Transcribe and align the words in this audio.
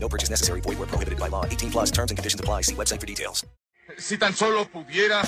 No 0.00 0.08
purchase 0.08 0.30
necessary. 0.30 0.60
Void 0.62 0.78
where 0.78 0.86
prohibited 0.86 1.18
by 1.18 1.28
law. 1.28 1.44
18 1.44 1.70
plus 1.70 1.90
terms 1.90 2.10
and 2.10 2.16
conditions 2.16 2.40
apply. 2.40 2.62
See 2.62 2.74
website 2.74 3.00
for 3.00 3.06
details. 3.06 3.44
Si 3.98 4.16
tan 4.16 4.34
solo 4.34 4.64
pudiera. 4.66 5.22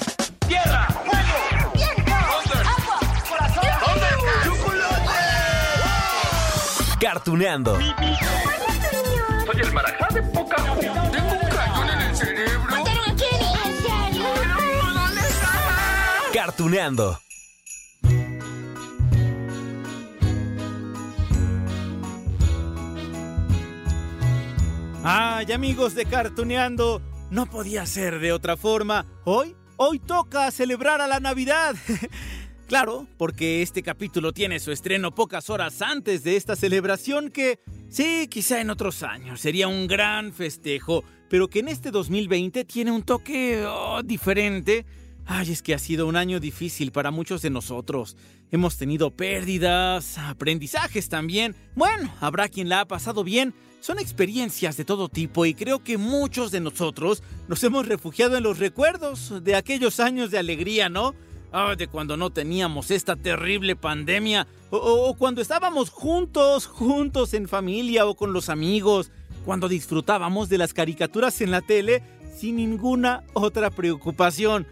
¡Tierra! 0.47 0.87
¡Fuego! 0.87 1.73
¡Viento! 1.75 2.13
¡Agua! 2.13 2.99
¡Corazón! 3.29 3.71
Cartuneando. 7.01 7.79
Soy 9.47 9.61
el 9.61 9.73
marajá 9.73 10.09
de 10.13 10.23
poca 10.23 10.57
Tengo 10.57 11.33
un 11.33 11.49
cañón 11.49 11.89
en 11.89 12.01
el 12.03 12.17
cerebro. 12.17 12.85
Cartuneando. 16.35 17.19
Ay, 25.03 25.51
amigos 25.53 25.95
de 25.95 26.05
Cartuneando, 26.05 27.01
no 27.31 27.47
podía 27.47 27.87
ser 27.87 28.19
de 28.19 28.33
otra 28.33 28.59
forma. 28.59 29.07
Hoy, 29.25 29.57
hoy 29.79 29.99
toca 29.99 30.51
celebrar 30.51 31.01
a 31.01 31.07
la 31.07 31.21
Navidad. 31.21 31.75
claro, 32.69 33.07
porque 33.17 33.63
este 33.63 33.83
capítulo 33.83 34.35
tiene 34.35 34.61
su 34.61 34.73
estreno 34.73 35.15
pocas 35.15 35.49
horas 35.49 35.81
antes 35.81 36.23
de 36.23 36.37
esta 36.37 36.55
celebración 36.55 37.31
que, 37.31 37.61
sí, 37.89 38.29
quizá 38.29 38.61
en 38.61 38.69
otros 38.69 39.03
años 39.03 39.41
sería 39.41 39.69
un 39.69 39.87
gran 39.87 40.35
festejo, 40.35 41.03
pero 41.31 41.49
que 41.49 41.61
en 41.61 41.69
este 41.69 41.91
2020 41.91 42.67
tiene 42.67 42.91
un 42.91 43.03
toque 43.03 43.65
oh, 43.67 44.03
diferente. 44.03 44.85
Ay, 45.33 45.53
es 45.53 45.63
que 45.63 45.75
ha 45.75 45.79
sido 45.79 46.09
un 46.09 46.17
año 46.17 46.41
difícil 46.41 46.91
para 46.91 47.13
muchos 47.13 47.41
de 47.41 47.51
nosotros. 47.51 48.17
Hemos 48.51 48.77
tenido 48.77 49.13
pérdidas, 49.13 50.19
aprendizajes 50.19 51.09
también. 51.09 51.55
Bueno, 51.77 52.13
habrá 52.21 52.49
quien 52.49 52.69
la 52.69 52.81
ha 52.81 52.89
pasado 52.89 53.23
bien. 53.23 53.55
Son 53.79 54.01
experiencias 54.01 54.77
de 54.77 54.85
todo 54.85 55.09
tipo 55.09 55.47
y 55.47 55.55
creo 55.55 55.85
que 55.85 55.99
muchos 55.99 56.51
de 56.51 56.59
nosotros 56.59 57.23
nos 57.47 57.63
hemos 57.63 57.87
refugiado 57.87 58.37
en 58.37 58.43
los 58.43 58.59
recuerdos 58.59 59.45
de 59.45 59.55
aquellos 59.55 60.01
años 60.01 60.33
de 60.33 60.39
alegría, 60.39 60.89
¿no? 60.89 61.15
Ah, 61.53 61.77
de 61.79 61.87
cuando 61.87 62.17
no 62.17 62.31
teníamos 62.31 62.91
esta 62.91 63.15
terrible 63.15 63.77
pandemia 63.77 64.49
o, 64.71 65.15
cuando 65.17 65.43
estábamos 65.43 65.91
juntos, 65.91 66.67
juntos 66.67 67.35
en 67.35 67.47
familia 67.47 68.05
o 68.07 68.17
con 68.17 68.33
los 68.33 68.49
amigos, 68.49 69.13
cuando 69.45 69.69
disfrutábamos 69.69 70.49
de 70.49 70.59
las 70.59 70.75
caricaturas 70.75 71.41
en 71.41 71.53
la 71.53 71.61
tele 71.61 72.03
sin 72.37 72.57
ninguna 72.57 73.23
otra 73.33 73.71
preocupación. 73.71 74.67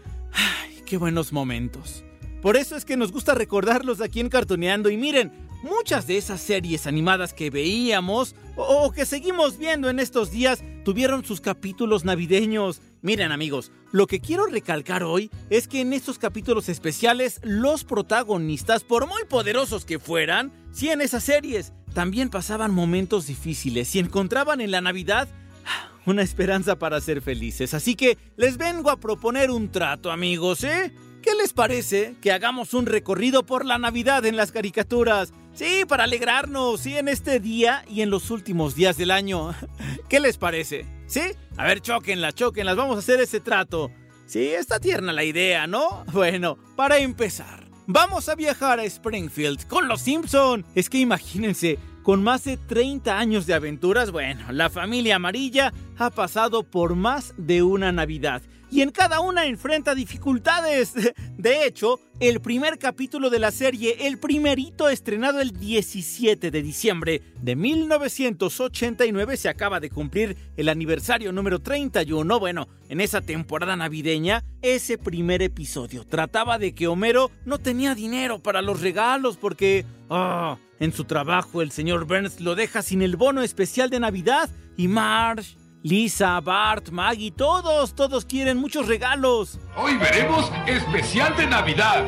Qué 0.89 0.97
buenos 0.97 1.31
momentos. 1.31 2.03
Por 2.41 2.57
eso 2.57 2.75
es 2.75 2.83
que 2.83 2.97
nos 2.97 3.11
gusta 3.11 3.35
recordarlos 3.35 4.01
aquí 4.01 4.21
en 4.21 4.29
Cartoneando 4.29 4.89
y 4.89 4.97
miren, 4.97 5.31
muchas 5.61 6.07
de 6.07 6.17
esas 6.17 6.41
series 6.41 6.87
animadas 6.87 7.31
que 7.31 7.51
veíamos 7.51 8.33
o, 8.55 8.91
que 8.91 9.05
seguimos 9.05 9.59
viendo 9.59 9.87
en 9.91 9.99
estos 9.99 10.31
días 10.31 10.63
tuvieron 10.83 11.23
sus 11.23 11.41
capítulos 11.41 12.05
navideños. 12.05 12.81
Miren 13.03 13.31
amigos, 13.31 13.71
lo 13.91 14.07
que 14.07 14.19
quiero 14.19 14.47
recalcar 14.47 15.03
hoy 15.03 15.29
es 15.51 15.67
que 15.67 15.81
en 15.81 15.93
estos 15.93 16.17
capítulos 16.17 16.69
especiales 16.69 17.39
los 17.43 17.83
protagonistas, 17.83 18.83
por 18.83 19.05
muy 19.05 19.25
poderosos 19.29 19.85
que 19.85 19.99
fueran, 19.99 20.51
sí 20.71 20.89
en 20.89 21.01
esas 21.01 21.23
series, 21.23 21.71
también 21.93 22.31
pasaban 22.31 22.73
momentos 22.73 23.27
difíciles 23.27 23.93
y 23.93 23.99
encontraban 23.99 24.59
en 24.59 24.71
la 24.71 24.81
Navidad 24.81 25.29
una 26.05 26.21
esperanza 26.21 26.77
para 26.77 27.01
ser 27.01 27.21
felices. 27.21 27.73
Así 27.73 27.95
que 27.95 28.17
les 28.37 28.57
vengo 28.57 28.89
a 28.89 28.99
proponer 28.99 29.51
un 29.51 29.71
trato, 29.71 30.11
amigos, 30.11 30.63
¿eh? 30.63 30.93
¿Qué 31.21 31.35
les 31.35 31.51
parece 31.51 32.15
que 32.21 32.31
hagamos 32.31 32.73
un 32.73 32.85
recorrido 32.85 33.45
por 33.45 33.65
la 33.65 33.77
Navidad 33.77 34.25
en 34.25 34.37
las 34.37 34.51
caricaturas? 34.51 35.33
Sí, 35.53 35.83
para 35.85 36.05
alegrarnos, 36.05 36.79
sí, 36.79 36.95
en 36.97 37.09
este 37.09 37.41
día 37.41 37.83
y 37.89 38.01
en 38.01 38.09
los 38.09 38.31
últimos 38.31 38.75
días 38.75 38.95
del 38.95 39.11
año. 39.11 39.53
¿Qué 40.09 40.21
les 40.21 40.37
parece? 40.37 40.85
¿Sí? 41.07 41.21
A 41.57 41.65
ver, 41.65 41.81
choquenlas, 41.81 42.35
choquenlas, 42.35 42.77
vamos 42.77 42.95
a 42.95 42.99
hacer 42.99 43.19
ese 43.19 43.41
trato. 43.41 43.91
Sí, 44.25 44.47
está 44.47 44.79
tierna 44.79 45.11
la 45.11 45.23
idea, 45.23 45.67
¿no? 45.67 46.05
Bueno, 46.13 46.57
para 46.77 46.99
empezar, 46.99 47.69
vamos 47.87 48.29
a 48.29 48.35
viajar 48.35 48.79
a 48.79 48.85
Springfield 48.85 49.67
con 49.67 49.89
los 49.89 50.01
Simpson. 50.01 50.65
Es 50.75 50.89
que 50.89 50.99
imagínense, 50.99 51.77
con 52.09 52.23
más 52.23 52.43
de 52.43 52.57
30 52.57 53.19
años 53.19 53.45
de 53.45 53.53
aventuras, 53.53 54.09
bueno, 54.09 54.51
la 54.51 54.71
familia 54.71 55.17
amarilla 55.17 55.71
ha 55.99 56.09
pasado 56.09 56.63
por 56.63 56.95
más 56.95 57.35
de 57.37 57.61
una 57.61 57.91
Navidad 57.91 58.41
y 58.71 58.81
en 58.81 58.89
cada 58.89 59.19
una 59.19 59.45
enfrenta 59.45 59.93
dificultades. 59.93 60.95
De 61.37 61.67
hecho, 61.67 61.99
el 62.19 62.41
primer 62.41 62.79
capítulo 62.79 63.29
de 63.29 63.37
la 63.37 63.51
serie, 63.51 64.07
el 64.07 64.17
primerito 64.17 64.89
estrenado 64.89 65.39
el 65.39 65.51
17 65.51 66.49
de 66.49 66.61
diciembre 66.63 67.21
de 67.41 67.55
1989, 67.55 69.37
se 69.37 69.49
acaba 69.49 69.79
de 69.79 69.91
cumplir 69.91 70.35
el 70.57 70.69
aniversario 70.69 71.31
número 71.31 71.59
31. 71.59 72.39
Bueno, 72.39 72.67
en 72.89 73.01
esa 73.01 73.21
temporada 73.21 73.75
navideña, 73.75 74.43
ese 74.63 74.97
primer 74.97 75.43
episodio 75.43 76.05
trataba 76.05 76.57
de 76.57 76.73
que 76.73 76.87
Homero 76.87 77.29
no 77.45 77.59
tenía 77.59 77.93
dinero 77.93 78.39
para 78.39 78.63
los 78.63 78.81
regalos 78.81 79.37
porque... 79.37 79.85
ah, 80.09 80.57
en 80.79 80.93
su 80.93 81.05
trabajo 81.05 81.61
el 81.61 81.71
señor 81.71 82.05
Burns 82.05 82.39
lo 82.39 82.55
deja 82.55 82.81
sin 82.81 83.01
el 83.01 83.15
bono 83.15 83.41
especial 83.41 83.89
de 83.89 83.99
Navidad 83.99 84.49
y 84.77 84.87
Marge, 84.87 85.57
Lisa, 85.83 86.39
Bart, 86.41 86.89
Maggie, 86.89 87.31
todos, 87.31 87.95
todos 87.95 88.25
quieren 88.25 88.57
muchos 88.57 88.87
regalos. 88.87 89.59
Hoy 89.77 89.97
veremos 89.97 90.51
especial 90.67 91.35
de 91.37 91.47
Navidad. 91.47 92.05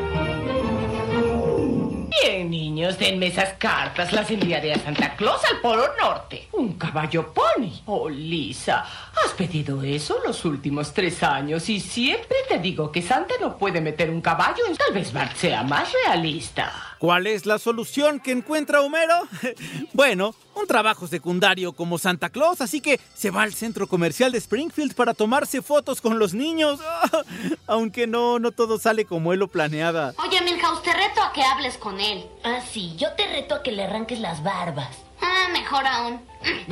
Bien, 2.22 2.50
niños, 2.50 3.00
denme 3.00 3.28
esas 3.28 3.54
cartas. 3.54 4.12
Las 4.12 4.30
enviaré 4.30 4.74
a 4.74 4.80
Santa 4.80 5.16
Claus 5.16 5.42
al 5.50 5.62
Polo 5.62 5.86
Norte. 6.00 6.48
Un 6.52 6.74
caballo 6.74 7.34
pony. 7.34 7.72
Oh, 7.86 8.10
Lisa, 8.10 8.86
has 9.24 9.32
pedido 9.32 9.82
eso 9.82 10.18
los 10.26 10.44
últimos 10.44 10.94
tres 10.94 11.24
años 11.24 11.70
y 11.70 11.80
siempre 11.80 12.36
te 12.50 12.60
digo 12.60 12.92
que 12.92 13.02
Santa 13.02 13.34
no 13.40 13.58
puede 13.58 13.80
meter 13.82 14.10
un 14.10 14.22
caballo. 14.22 14.66
en- 14.68 14.76
Tal 14.76 14.94
vez 14.94 15.14
Bart 15.14 15.36
sea 15.38 15.64
más 15.64 15.90
realista. 16.06 16.72
¿Cuál 17.00 17.26
es 17.28 17.46
la 17.48 17.58
solución 17.58 18.20
que 18.20 18.32
encuentra 18.32 18.82
Homero? 18.82 19.16
bueno, 19.94 20.36
un 20.54 20.68
trabajo 20.68 21.08
secundario 21.08 21.74
como 21.74 21.98
Santa 21.98 22.30
Claus, 22.30 22.62
así 22.62 22.80
que 22.82 23.00
se 23.16 23.32
va 23.32 23.42
al 23.44 23.54
centro 23.54 23.88
comercial 23.88 24.32
de 24.32 24.38
Springfield 24.38 24.94
para 24.94 25.14
tomarse 25.16 25.62
fotos 25.64 26.00
con 26.02 26.20
los 26.20 26.34
niños. 26.36 26.80
Aunque 27.68 28.06
no, 28.06 28.38
no 28.38 28.52
todo 28.52 28.78
sale 28.78 29.06
como 29.06 29.34
él 29.34 29.40
lo 29.40 29.48
planeaba. 29.48 30.14
Oye, 30.24 30.42
Te 30.84 30.94
reto 30.94 31.22
a 31.22 31.32
que 31.32 31.44
hables 31.44 31.78
con 31.78 32.00
él. 32.00 32.26
Ah, 32.44 32.60
sí, 32.72 32.96
yo 32.98 33.12
te 33.14 33.28
reto 33.28 33.56
a 33.56 33.64
que 33.64 33.72
le 33.72 33.84
arranques 33.84 34.20
las 34.20 34.42
barbas. 34.44 34.90
Ah, 35.22 35.48
mejor 35.54 35.86
aún. 35.86 36.22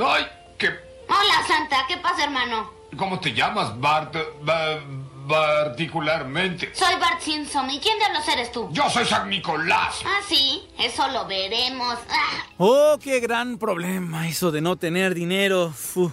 ¡Ay! 0.04 0.26
¿Qué? 0.58 0.68
Hola, 1.08 1.46
Santa. 1.46 1.84
¿Qué 1.86 1.96
pasa, 1.98 2.24
hermano? 2.24 2.70
¿Cómo 2.96 3.20
te 3.20 3.32
llamas, 3.32 3.78
Bart? 3.80 4.16
Ba- 4.42 4.80
particularmente. 5.28 6.74
Soy 6.74 6.94
Bart 7.00 7.20
Simpson. 7.20 7.70
¿Y 7.70 7.78
quién 7.78 7.98
diablos 7.98 8.26
eres 8.28 8.50
tú? 8.50 8.68
Yo 8.72 8.90
soy 8.90 9.04
San 9.04 9.28
Nicolás. 9.30 10.00
Ah, 10.04 10.20
sí. 10.28 10.62
Eso 10.78 11.06
lo 11.08 11.26
veremos. 11.26 11.96
Ah. 12.10 12.44
Oh, 12.58 12.98
qué 13.00 13.20
gran 13.20 13.58
problema 13.58 14.26
eso 14.28 14.50
de 14.50 14.60
no 14.60 14.76
tener 14.76 15.14
dinero. 15.14 15.70
Fu. 15.72 16.12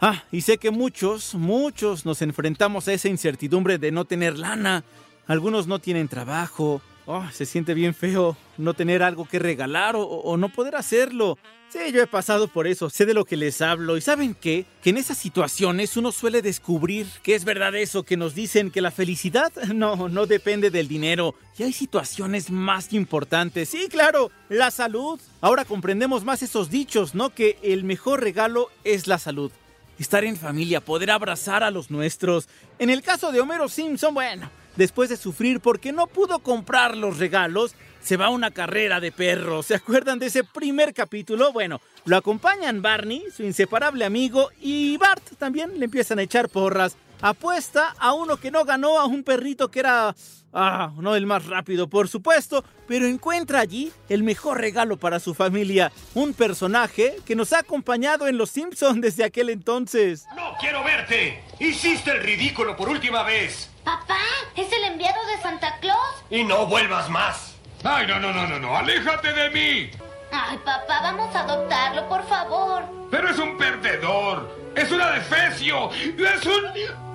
Ah, 0.00 0.24
y 0.30 0.42
sé 0.42 0.58
que 0.58 0.70
muchos, 0.70 1.34
muchos 1.34 2.04
nos 2.04 2.22
enfrentamos 2.22 2.86
a 2.88 2.92
esa 2.92 3.08
incertidumbre 3.08 3.78
de 3.78 3.92
no 3.92 4.04
tener 4.04 4.38
lana. 4.38 4.84
Algunos 5.26 5.66
no 5.66 5.78
tienen 5.78 6.08
trabajo. 6.08 6.80
Oh, 7.12 7.26
se 7.32 7.44
siente 7.44 7.74
bien 7.74 7.92
feo 7.92 8.36
no 8.56 8.72
tener 8.72 9.02
algo 9.02 9.24
que 9.24 9.40
regalar 9.40 9.96
o, 9.96 10.02
o 10.04 10.36
no 10.36 10.48
poder 10.48 10.76
hacerlo. 10.76 11.38
Sí, 11.68 11.90
yo 11.92 12.00
he 12.00 12.06
pasado 12.06 12.46
por 12.46 12.68
eso, 12.68 12.88
sé 12.88 13.04
de 13.04 13.14
lo 13.14 13.24
que 13.24 13.36
les 13.36 13.60
hablo. 13.62 13.96
¿Y 13.96 14.00
saben 14.00 14.32
qué? 14.32 14.64
Que 14.80 14.90
en 14.90 14.96
esas 14.96 15.18
situaciones 15.18 15.96
uno 15.96 16.12
suele 16.12 16.40
descubrir 16.40 17.08
que 17.24 17.34
es 17.34 17.44
verdad 17.44 17.74
eso, 17.74 18.04
que 18.04 18.16
nos 18.16 18.36
dicen 18.36 18.70
que 18.70 18.80
la 18.80 18.92
felicidad 18.92 19.52
no, 19.74 20.08
no 20.08 20.26
depende 20.26 20.70
del 20.70 20.86
dinero. 20.86 21.34
Y 21.58 21.64
hay 21.64 21.72
situaciones 21.72 22.48
más 22.48 22.92
importantes. 22.92 23.70
Sí, 23.70 23.88
claro, 23.88 24.30
la 24.48 24.70
salud. 24.70 25.18
Ahora 25.40 25.64
comprendemos 25.64 26.22
más 26.22 26.44
esos 26.44 26.70
dichos, 26.70 27.16
¿no? 27.16 27.30
Que 27.30 27.58
el 27.64 27.82
mejor 27.82 28.20
regalo 28.20 28.68
es 28.84 29.08
la 29.08 29.18
salud. 29.18 29.50
Estar 29.98 30.22
en 30.22 30.36
familia, 30.36 30.80
poder 30.80 31.10
abrazar 31.10 31.64
a 31.64 31.72
los 31.72 31.90
nuestros. 31.90 32.48
En 32.78 32.88
el 32.88 33.02
caso 33.02 33.32
de 33.32 33.40
Homero 33.40 33.68
Simpson, 33.68 34.14
bueno, 34.14 34.48
después 34.80 35.10
de 35.10 35.18
sufrir 35.18 35.60
porque 35.60 35.92
no 35.92 36.06
pudo 36.06 36.38
comprar 36.38 36.96
los 36.96 37.18
regalos, 37.18 37.74
se 38.00 38.16
va 38.16 38.26
a 38.26 38.30
una 38.30 38.50
carrera 38.50 38.98
de 38.98 39.12
perros. 39.12 39.66
¿Se 39.66 39.74
acuerdan 39.74 40.18
de 40.18 40.28
ese 40.28 40.42
primer 40.42 40.94
capítulo? 40.94 41.52
Bueno, 41.52 41.82
lo 42.06 42.16
acompañan 42.16 42.80
Barney, 42.80 43.24
su 43.30 43.42
inseparable 43.42 44.06
amigo, 44.06 44.48
y 44.58 44.96
Bart 44.96 45.22
también 45.36 45.78
le 45.78 45.84
empiezan 45.84 46.18
a 46.18 46.22
echar 46.22 46.48
porras. 46.48 46.96
Apuesta 47.20 47.94
a 47.98 48.12
uno 48.12 48.36
que 48.36 48.50
no 48.50 48.64
ganó, 48.64 48.98
a 48.98 49.06
un 49.06 49.22
perrito 49.22 49.70
que 49.70 49.80
era... 49.80 50.14
Ah, 50.52 50.90
no 50.96 51.14
el 51.14 51.26
más 51.26 51.46
rápido, 51.46 51.88
por 51.88 52.08
supuesto, 52.08 52.64
pero 52.88 53.06
encuentra 53.06 53.60
allí 53.60 53.92
el 54.08 54.24
mejor 54.24 54.60
regalo 54.60 54.96
para 54.96 55.20
su 55.20 55.32
familia, 55.32 55.92
un 56.14 56.34
personaje 56.34 57.14
que 57.24 57.36
nos 57.36 57.52
ha 57.52 57.60
acompañado 57.60 58.26
en 58.26 58.36
Los 58.36 58.50
Simpsons 58.50 59.00
desde 59.00 59.22
aquel 59.22 59.48
entonces. 59.50 60.26
¡No 60.34 60.54
quiero 60.58 60.82
verte! 60.82 61.40
¡Hiciste 61.60 62.10
el 62.10 62.22
ridículo 62.24 62.76
por 62.76 62.88
última 62.88 63.22
vez! 63.22 63.70
Papá, 63.84 64.18
¿es 64.56 64.72
el 64.72 64.82
enviado 64.82 65.24
de 65.26 65.40
Santa 65.40 65.78
Claus? 65.78 66.24
¡Y 66.30 66.42
no 66.42 66.66
vuelvas 66.66 67.08
más! 67.08 67.54
¡Ay, 67.84 68.08
no, 68.08 68.18
no, 68.18 68.32
no, 68.32 68.48
no, 68.48 68.58
no! 68.58 68.76
¡Aléjate 68.76 69.32
de 69.32 69.50
mí! 69.50 69.90
Ay, 70.32 70.58
papá, 70.64 71.00
vamos 71.02 71.34
a 71.34 71.40
adoptarlo, 71.40 72.08
por 72.08 72.26
favor. 72.26 72.82
Pero 73.10 73.30
es 73.30 73.38
un 73.38 73.56
perdedor. 73.56 74.58
Es 74.74 74.90
un 74.90 75.00
adefesio. 75.00 75.90
Es 75.92 76.46
un... 76.46 77.09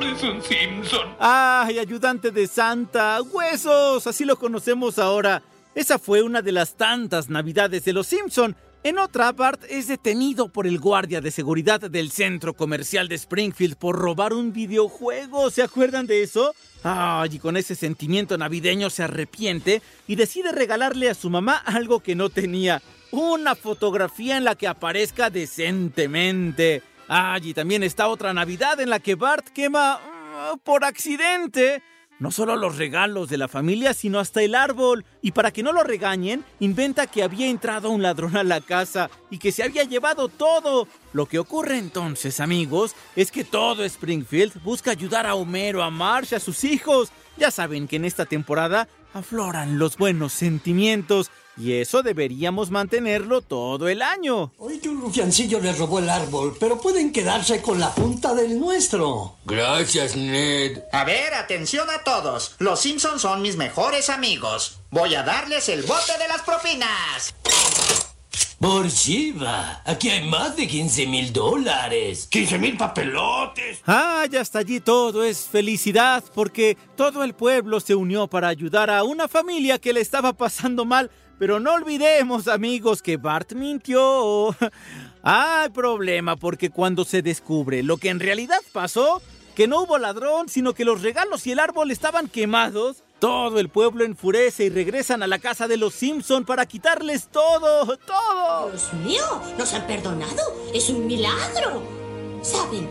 Es 0.00 0.22
un 0.22 0.42
Simpson. 0.42 1.16
¡Ay, 1.18 1.78
ayudante 1.78 2.30
de 2.30 2.46
Santa! 2.46 3.20
¡Huesos! 3.22 4.06
Así 4.06 4.24
lo 4.24 4.36
conocemos 4.36 4.98
ahora. 4.98 5.42
Esa 5.74 5.98
fue 5.98 6.22
una 6.22 6.42
de 6.42 6.52
las 6.52 6.76
tantas 6.76 7.28
navidades 7.28 7.84
de 7.84 7.92
los 7.92 8.06
Simpson. 8.06 8.56
En 8.84 8.98
otra, 8.98 9.30
Bart 9.30 9.62
es 9.68 9.86
detenido 9.86 10.48
por 10.48 10.66
el 10.66 10.80
guardia 10.80 11.20
de 11.20 11.30
seguridad 11.30 11.80
del 11.80 12.10
centro 12.10 12.54
comercial 12.54 13.06
de 13.06 13.14
Springfield 13.14 13.76
por 13.76 13.96
robar 13.96 14.32
un 14.32 14.52
videojuego. 14.52 15.50
¿Se 15.50 15.62
acuerdan 15.62 16.08
de 16.08 16.22
eso? 16.22 16.52
Ay, 16.82 17.30
y 17.34 17.38
con 17.38 17.56
ese 17.56 17.76
sentimiento 17.76 18.36
navideño 18.36 18.90
se 18.90 19.04
arrepiente 19.04 19.82
y 20.08 20.16
decide 20.16 20.50
regalarle 20.50 21.08
a 21.10 21.14
su 21.14 21.30
mamá 21.30 21.56
algo 21.58 22.00
que 22.00 22.16
no 22.16 22.28
tenía. 22.28 22.82
Una 23.12 23.54
fotografía 23.54 24.36
en 24.36 24.44
la 24.44 24.56
que 24.56 24.66
aparezca 24.66 25.30
decentemente. 25.30 26.82
Ay, 27.08 27.50
y 27.50 27.54
también 27.54 27.82
está 27.82 28.08
otra 28.08 28.32
Navidad 28.32 28.80
en 28.80 28.90
la 28.90 29.00
que 29.00 29.14
Bart 29.14 29.48
quema 29.48 30.00
uh, 30.52 30.58
por 30.58 30.84
accidente 30.84 31.82
no 32.22 32.30
solo 32.30 32.54
los 32.54 32.76
regalos 32.76 33.28
de 33.28 33.36
la 33.36 33.48
familia, 33.48 33.94
sino 33.94 34.20
hasta 34.20 34.42
el 34.42 34.54
árbol. 34.54 35.04
Y 35.22 35.32
para 35.32 35.50
que 35.50 35.64
no 35.64 35.72
lo 35.72 35.82
regañen, 35.82 36.44
inventa 36.60 37.08
que 37.08 37.24
había 37.24 37.48
entrado 37.48 37.90
un 37.90 38.00
ladrón 38.00 38.36
a 38.36 38.44
la 38.44 38.60
casa 38.60 39.10
y 39.28 39.38
que 39.38 39.50
se 39.50 39.64
había 39.64 39.82
llevado 39.82 40.28
todo. 40.28 40.86
Lo 41.12 41.26
que 41.26 41.40
ocurre 41.40 41.78
entonces, 41.78 42.38
amigos, 42.38 42.94
es 43.16 43.32
que 43.32 43.42
todo 43.42 43.84
Springfield 43.84 44.62
busca 44.62 44.92
ayudar 44.92 45.26
a 45.26 45.34
Homero, 45.34 45.82
a 45.82 45.90
Marsh, 45.90 46.32
a 46.32 46.38
sus 46.38 46.62
hijos. 46.62 47.10
Ya 47.36 47.50
saben 47.50 47.88
que 47.88 47.96
en 47.96 48.04
esta 48.04 48.24
temporada 48.24 48.86
afloran 49.14 49.78
los 49.78 49.96
buenos 49.96 50.32
sentimientos 50.32 51.30
y 51.56 51.74
eso 51.74 52.02
deberíamos 52.02 52.70
mantenerlo 52.70 53.42
todo 53.42 53.88
el 53.88 54.00
año. 54.00 54.52
Hoy 54.58 54.78
que 54.78 54.88
un 54.88 55.00
rufiancillo 55.00 55.60
les 55.60 55.78
robó 55.78 55.98
el 55.98 56.08
árbol, 56.08 56.56
pero 56.58 56.80
pueden 56.80 57.12
quedarse 57.12 57.60
con 57.60 57.78
la 57.78 57.94
punta 57.94 58.34
del 58.34 58.58
nuestro. 58.58 59.36
Gracias, 59.44 60.16
Ned. 60.16 60.82
A 60.92 61.04
ver, 61.04 61.34
atención 61.34 61.88
a 61.90 62.04
todos. 62.04 62.54
Los 62.58 62.80
Simpsons 62.80 63.22
son 63.22 63.42
mis 63.42 63.56
mejores 63.56 64.08
amigos. 64.08 64.78
Voy 64.90 65.14
a 65.14 65.22
darles 65.22 65.68
el 65.68 65.82
bote 65.82 66.12
de 66.18 66.28
las 66.28 66.42
propinas. 66.42 67.34
Por 68.62 68.86
Shiva, 68.86 69.82
aquí 69.84 70.08
hay 70.08 70.28
más 70.28 70.54
de 70.54 70.68
15 70.68 71.08
mil 71.08 71.32
dólares. 71.32 72.28
15 72.30 72.58
mil 72.60 72.76
papelotes. 72.76 73.82
Ah, 73.88 74.24
hasta 74.38 74.60
allí 74.60 74.78
todo 74.78 75.24
es 75.24 75.48
felicidad 75.48 76.22
porque 76.32 76.76
todo 76.94 77.24
el 77.24 77.34
pueblo 77.34 77.80
se 77.80 77.96
unió 77.96 78.28
para 78.28 78.46
ayudar 78.46 78.88
a 78.88 79.02
una 79.02 79.26
familia 79.26 79.80
que 79.80 79.92
le 79.92 80.00
estaba 80.00 80.32
pasando 80.32 80.84
mal. 80.84 81.10
Pero 81.40 81.58
no 81.58 81.72
olvidemos, 81.72 82.46
amigos, 82.46 83.02
que 83.02 83.16
Bart 83.16 83.54
mintió. 83.54 84.54
Hay 85.24 85.70
problema 85.70 86.36
porque 86.36 86.70
cuando 86.70 87.04
se 87.04 87.20
descubre 87.20 87.82
lo 87.82 87.96
que 87.96 88.10
en 88.10 88.20
realidad 88.20 88.60
pasó, 88.70 89.20
que 89.56 89.66
no 89.66 89.82
hubo 89.82 89.98
ladrón, 89.98 90.48
sino 90.48 90.72
que 90.72 90.84
los 90.84 91.02
regalos 91.02 91.48
y 91.48 91.50
el 91.50 91.58
árbol 91.58 91.90
estaban 91.90 92.28
quemados, 92.28 93.02
todo 93.22 93.60
el 93.60 93.68
pueblo 93.68 94.04
enfurece 94.04 94.64
y 94.64 94.68
regresan 94.68 95.22
a 95.22 95.28
la 95.28 95.38
casa 95.38 95.68
de 95.68 95.76
los 95.76 95.94
Simpson 95.94 96.44
para 96.44 96.66
quitarles 96.66 97.28
todo, 97.28 97.96
todo. 97.98 98.70
Dios 98.70 98.92
mío, 98.94 99.22
nos 99.56 99.72
han 99.74 99.86
perdonado. 99.86 100.42
Es 100.74 100.90
un 100.90 101.06
milagro. 101.06 101.84
¿Saben? 102.42 102.88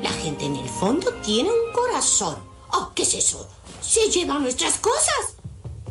La 0.00 0.10
gente 0.10 0.44
en 0.44 0.54
el 0.54 0.68
fondo 0.68 1.12
tiene 1.14 1.50
un 1.50 1.72
corazón. 1.72 2.36
Oh, 2.70 2.92
¿qué 2.94 3.02
es 3.02 3.12
eso? 3.14 3.50
Se 3.80 4.08
llevan 4.08 4.44
nuestras 4.44 4.78
cosas. 4.78 5.34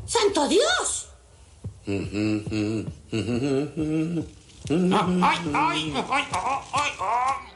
¡Santo 0.05 0.47
Dios! 0.47 1.09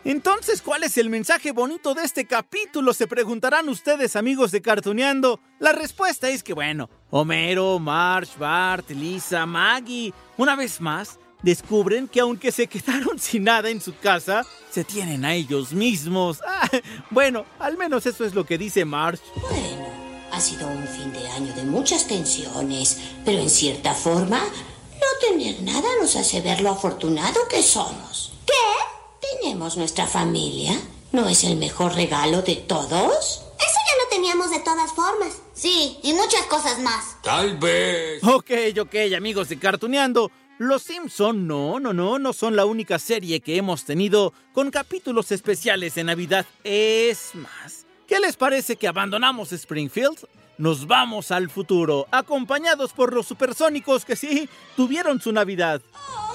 Entonces, 0.06 0.62
¿cuál 0.62 0.84
es 0.84 1.00
el 1.00 1.10
mensaje 1.10 1.52
bonito 1.52 1.96
de 1.96 2.04
este 2.04 2.28
capítulo? 2.28 2.94
Se 2.94 3.07
preguntarán 3.07 3.68
ustedes, 3.69 4.16
amigos 4.16 4.52
de 4.52 4.62
Cartuneando. 4.62 5.40
La 5.57 5.72
respuesta 5.72 6.30
es 6.30 6.44
que, 6.44 6.54
bueno, 6.54 6.92
Homero, 7.10 7.80
Marsh, 7.80 8.38
Bart, 8.38 8.88
Lisa, 8.92 9.48
Maggie, 9.48 10.13
una 10.38 10.56
vez 10.56 10.80
más, 10.80 11.18
descubren 11.42 12.07
que 12.07 12.19
aunque 12.19 12.52
se 12.52 12.68
quedaron 12.68 13.18
sin 13.19 13.46
nada 13.46 13.72
en 13.72 13.81
su 13.81 13.98
casa, 13.98 14.46
se 14.69 14.84
tienen 14.84 15.25
a 15.25 15.34
ellos 15.34 15.74
mismos. 15.74 16.40
Ah, 16.48 16.69
bueno, 17.10 17.44
al 17.58 17.75
menos 17.75 18.06
eso 18.06 18.25
es 18.25 18.36
lo 18.36 18.46
que 18.46 18.60
dice 18.60 18.86
Marsh. 18.86 19.19
Bueno, 19.42 19.88
ha 20.31 20.40
sido 20.40 20.68
un 20.68 20.88
fin 20.88 21.12
de 21.13 21.28
año 21.30 21.51
de 21.56 21.63
muchas 21.63 22.08
tensiones, 22.08 23.00
pero 23.25 23.40
en 23.40 23.50
cierta 23.50 23.96
forma, 23.96 24.40
no 24.40 25.28
tener 25.28 25.63
nada 25.63 25.90
nos 26.00 26.16
hace 26.16 26.42
ver 26.42 26.62
lo 26.62 26.69
afortunado 26.69 27.48
que 27.50 27.63
somos. 27.63 28.34
¿Qué? 28.46 28.95
Tenemos 29.42 29.77
nuestra 29.77 30.07
familia. 30.07 30.80
¿No 31.12 31.27
es 31.30 31.44
el 31.44 31.56
mejor 31.57 31.95
regalo 31.95 32.42
de 32.42 32.56
todos? 32.56 33.42
Eso 33.57 33.80
ya 33.88 34.04
lo 34.04 34.10
teníamos 34.10 34.50
de 34.51 34.60
todas 34.60 34.92
formas. 34.92 35.42
Sí, 35.54 35.98
y 36.04 36.13
muchas 36.13 36.45
cosas 36.48 36.80
más. 36.80 37.22
Tal 37.24 37.57
vez. 37.57 38.24
Ok, 38.24 38.51
ok, 38.80 38.95
amigos 39.16 39.50
de 39.50 39.57
Cartuneando. 39.57 40.31
Los 40.57 40.83
Simpson 40.83 41.48
no, 41.48 41.80
no, 41.80 41.94
no, 41.94 42.18
no 42.18 42.33
son 42.33 42.56
la 42.56 42.66
única 42.66 42.98
serie 43.00 43.42
que 43.42 43.57
hemos 43.57 43.83
tenido 43.83 44.33
con 44.54 44.72
capítulos 44.72 45.31
especiales 45.31 45.95
de 45.95 46.04
Navidad. 46.04 46.45
Es 46.63 47.36
más, 47.36 47.86
¿qué 48.07 48.19
les 48.19 48.38
parece 48.38 48.75
que 48.75 48.88
abandonamos 48.88 49.51
Springfield? 49.51 50.18
Nos 50.57 50.88
vamos 50.88 51.31
al 51.31 51.50
futuro, 51.50 52.07
acompañados 52.12 52.94
por 52.94 53.13
los 53.13 53.28
supersónicos 53.28 54.06
que 54.06 54.16
sí 54.16 54.48
tuvieron 54.78 55.19
su 55.19 55.34
Navidad. 55.34 55.81
Oh, 55.94 56.34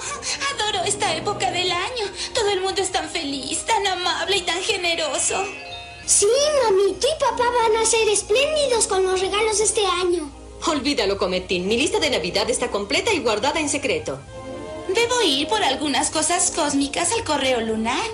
adoro 0.53 0.83
esta 0.85 1.15
época 1.15 1.49
del 1.49 1.71
año. 1.71 2.05
Todo 2.33 2.49
el 2.51 2.61
mundo 2.61 2.83
es 2.83 2.91
tan 2.91 3.09
feliz, 3.09 3.65
tan 3.65 3.85
amable 3.87 4.37
y 4.37 4.41
tan 4.41 4.61
generoso. 4.61 5.43
Sí, 6.05 6.27
mami, 6.63 6.93
tú 6.99 7.07
y 7.07 7.19
papá 7.19 7.45
van 7.63 7.81
a 7.81 7.85
ser 7.85 8.07
espléndidos 8.09 8.85
con 8.85 9.03
los 9.03 9.19
regalos 9.19 9.57
de 9.57 9.63
este 9.63 9.85
año. 9.85 10.29
Olvídalo, 10.67 11.17
Cometín. 11.17 11.67
Mi 11.67 11.77
lista 11.77 11.99
de 11.99 12.11
Navidad 12.11 12.47
está 12.47 12.69
completa 12.69 13.11
y 13.11 13.19
guardada 13.19 13.59
en 13.59 13.69
secreto. 13.69 14.19
Debo 14.87 15.21
ir 15.23 15.47
por 15.47 15.63
algunas 15.63 16.11
cosas 16.11 16.51
cósmicas 16.51 17.11
al 17.13 17.23
correo 17.23 17.61
lunar. 17.61 18.05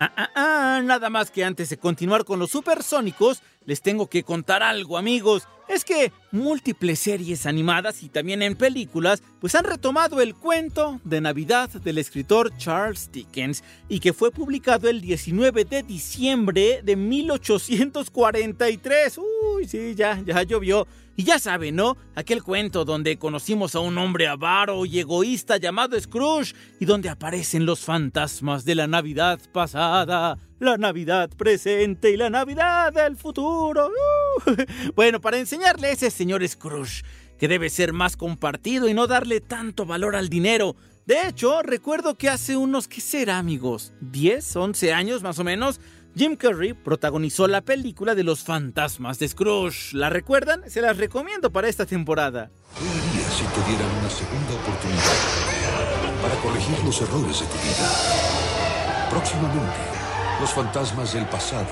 Ah, 0.00 0.12
ah, 0.16 0.30
ah, 0.34 0.80
nada 0.82 1.10
más 1.10 1.30
que 1.30 1.44
antes 1.44 1.68
de 1.68 1.78
continuar 1.78 2.24
con 2.24 2.38
los 2.38 2.50
supersónicos, 2.50 3.42
les 3.66 3.82
tengo 3.82 4.08
que 4.08 4.24
contar 4.24 4.62
algo, 4.62 4.96
amigos. 4.96 5.46
Es 5.68 5.84
que 5.84 6.12
múltiples 6.32 6.98
series 6.98 7.44
animadas 7.46 8.02
y 8.02 8.08
también 8.08 8.42
en 8.42 8.56
películas, 8.56 9.22
pues 9.40 9.54
han 9.54 9.64
retomado 9.64 10.20
el 10.20 10.34
cuento 10.34 11.00
de 11.04 11.20
Navidad 11.20 11.68
del 11.68 11.98
escritor 11.98 12.56
Charles 12.56 13.12
Dickens 13.12 13.62
y 13.88 14.00
que 14.00 14.12
fue 14.12 14.32
publicado 14.32 14.88
el 14.88 15.00
19 15.00 15.64
de 15.64 15.84
diciembre 15.84 16.80
de 16.82 16.96
1843. 16.96 19.18
Uy, 19.18 19.68
sí, 19.68 19.94
ya, 19.94 20.20
ya 20.26 20.42
llovió. 20.42 20.88
Y 21.14 21.22
ya 21.24 21.38
saben, 21.38 21.76
¿no? 21.76 21.96
Aquel 22.14 22.42
cuento 22.42 22.84
donde 22.84 23.18
conocimos 23.18 23.74
a 23.74 23.80
un 23.80 23.98
hombre 23.98 24.26
avaro 24.26 24.86
y 24.86 24.98
egoísta 24.98 25.58
llamado 25.58 26.00
Scrooge 26.00 26.54
y 26.80 26.86
donde 26.86 27.10
aparecen 27.10 27.66
los 27.66 27.80
fantasmas 27.80 28.64
de 28.64 28.74
la 28.74 28.86
Navidad 28.86 29.38
pasada, 29.52 30.38
la 30.60 30.76
Navidad 30.76 31.30
presente 31.36 32.10
y 32.10 32.16
la 32.16 32.30
Navidad 32.30 32.92
del 32.92 33.16
futuro. 33.16 33.88
Uh. 33.88 34.52
Bueno, 34.94 35.20
para 35.20 35.38
enseñarle 35.38 35.88
a 35.88 35.90
ese 35.90 36.10
señor 36.10 36.46
Scrooge 36.46 37.02
que 37.38 37.48
debe 37.48 37.70
ser 37.70 37.92
más 37.92 38.16
compartido 38.16 38.88
y 38.88 38.94
no 38.94 39.06
darle 39.06 39.40
tanto 39.40 39.86
valor 39.86 40.14
al 40.14 40.28
dinero. 40.28 40.76
De 41.06 41.26
hecho, 41.26 41.62
recuerdo 41.62 42.16
que 42.16 42.28
hace 42.28 42.56
unos, 42.56 42.86
¿qué 42.86 43.00
será, 43.00 43.38
amigos? 43.38 43.92
¿10, 44.02 44.54
11 44.54 44.92
años 44.92 45.22
más 45.22 45.38
o 45.38 45.44
menos? 45.44 45.80
Jim 46.14 46.36
Carrey 46.36 46.74
protagonizó 46.74 47.48
la 47.48 47.62
película 47.62 48.14
de 48.14 48.24
los 48.24 48.44
fantasmas 48.44 49.18
de 49.18 49.28
Scrooge. 49.28 49.94
¿La 49.94 50.10
recuerdan? 50.10 50.68
Se 50.68 50.82
las 50.82 50.98
recomiendo 50.98 51.50
para 51.50 51.68
esta 51.68 51.86
temporada. 51.86 52.50
¿Qué 52.78 52.86
harías 52.86 53.32
si 53.32 53.44
te 53.44 53.68
dieran 53.68 53.90
una 53.98 54.10
segunda 54.10 54.54
oportunidad 54.54 56.20
para 56.20 56.34
corregir 56.42 56.84
los 56.84 57.00
errores 57.00 57.40
de 57.40 57.46
tu 57.46 57.56
vida? 57.56 59.08
Próximamente, 59.08 59.99
los 60.40 60.54
fantasmas 60.54 61.12
del 61.12 61.26
pasado, 61.26 61.68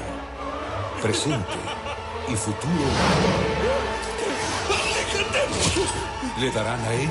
presente 1.00 1.56
y 2.28 2.36
futuro 2.36 2.84
le 6.38 6.50
darán 6.50 6.80
a 6.80 6.92
él 6.92 7.08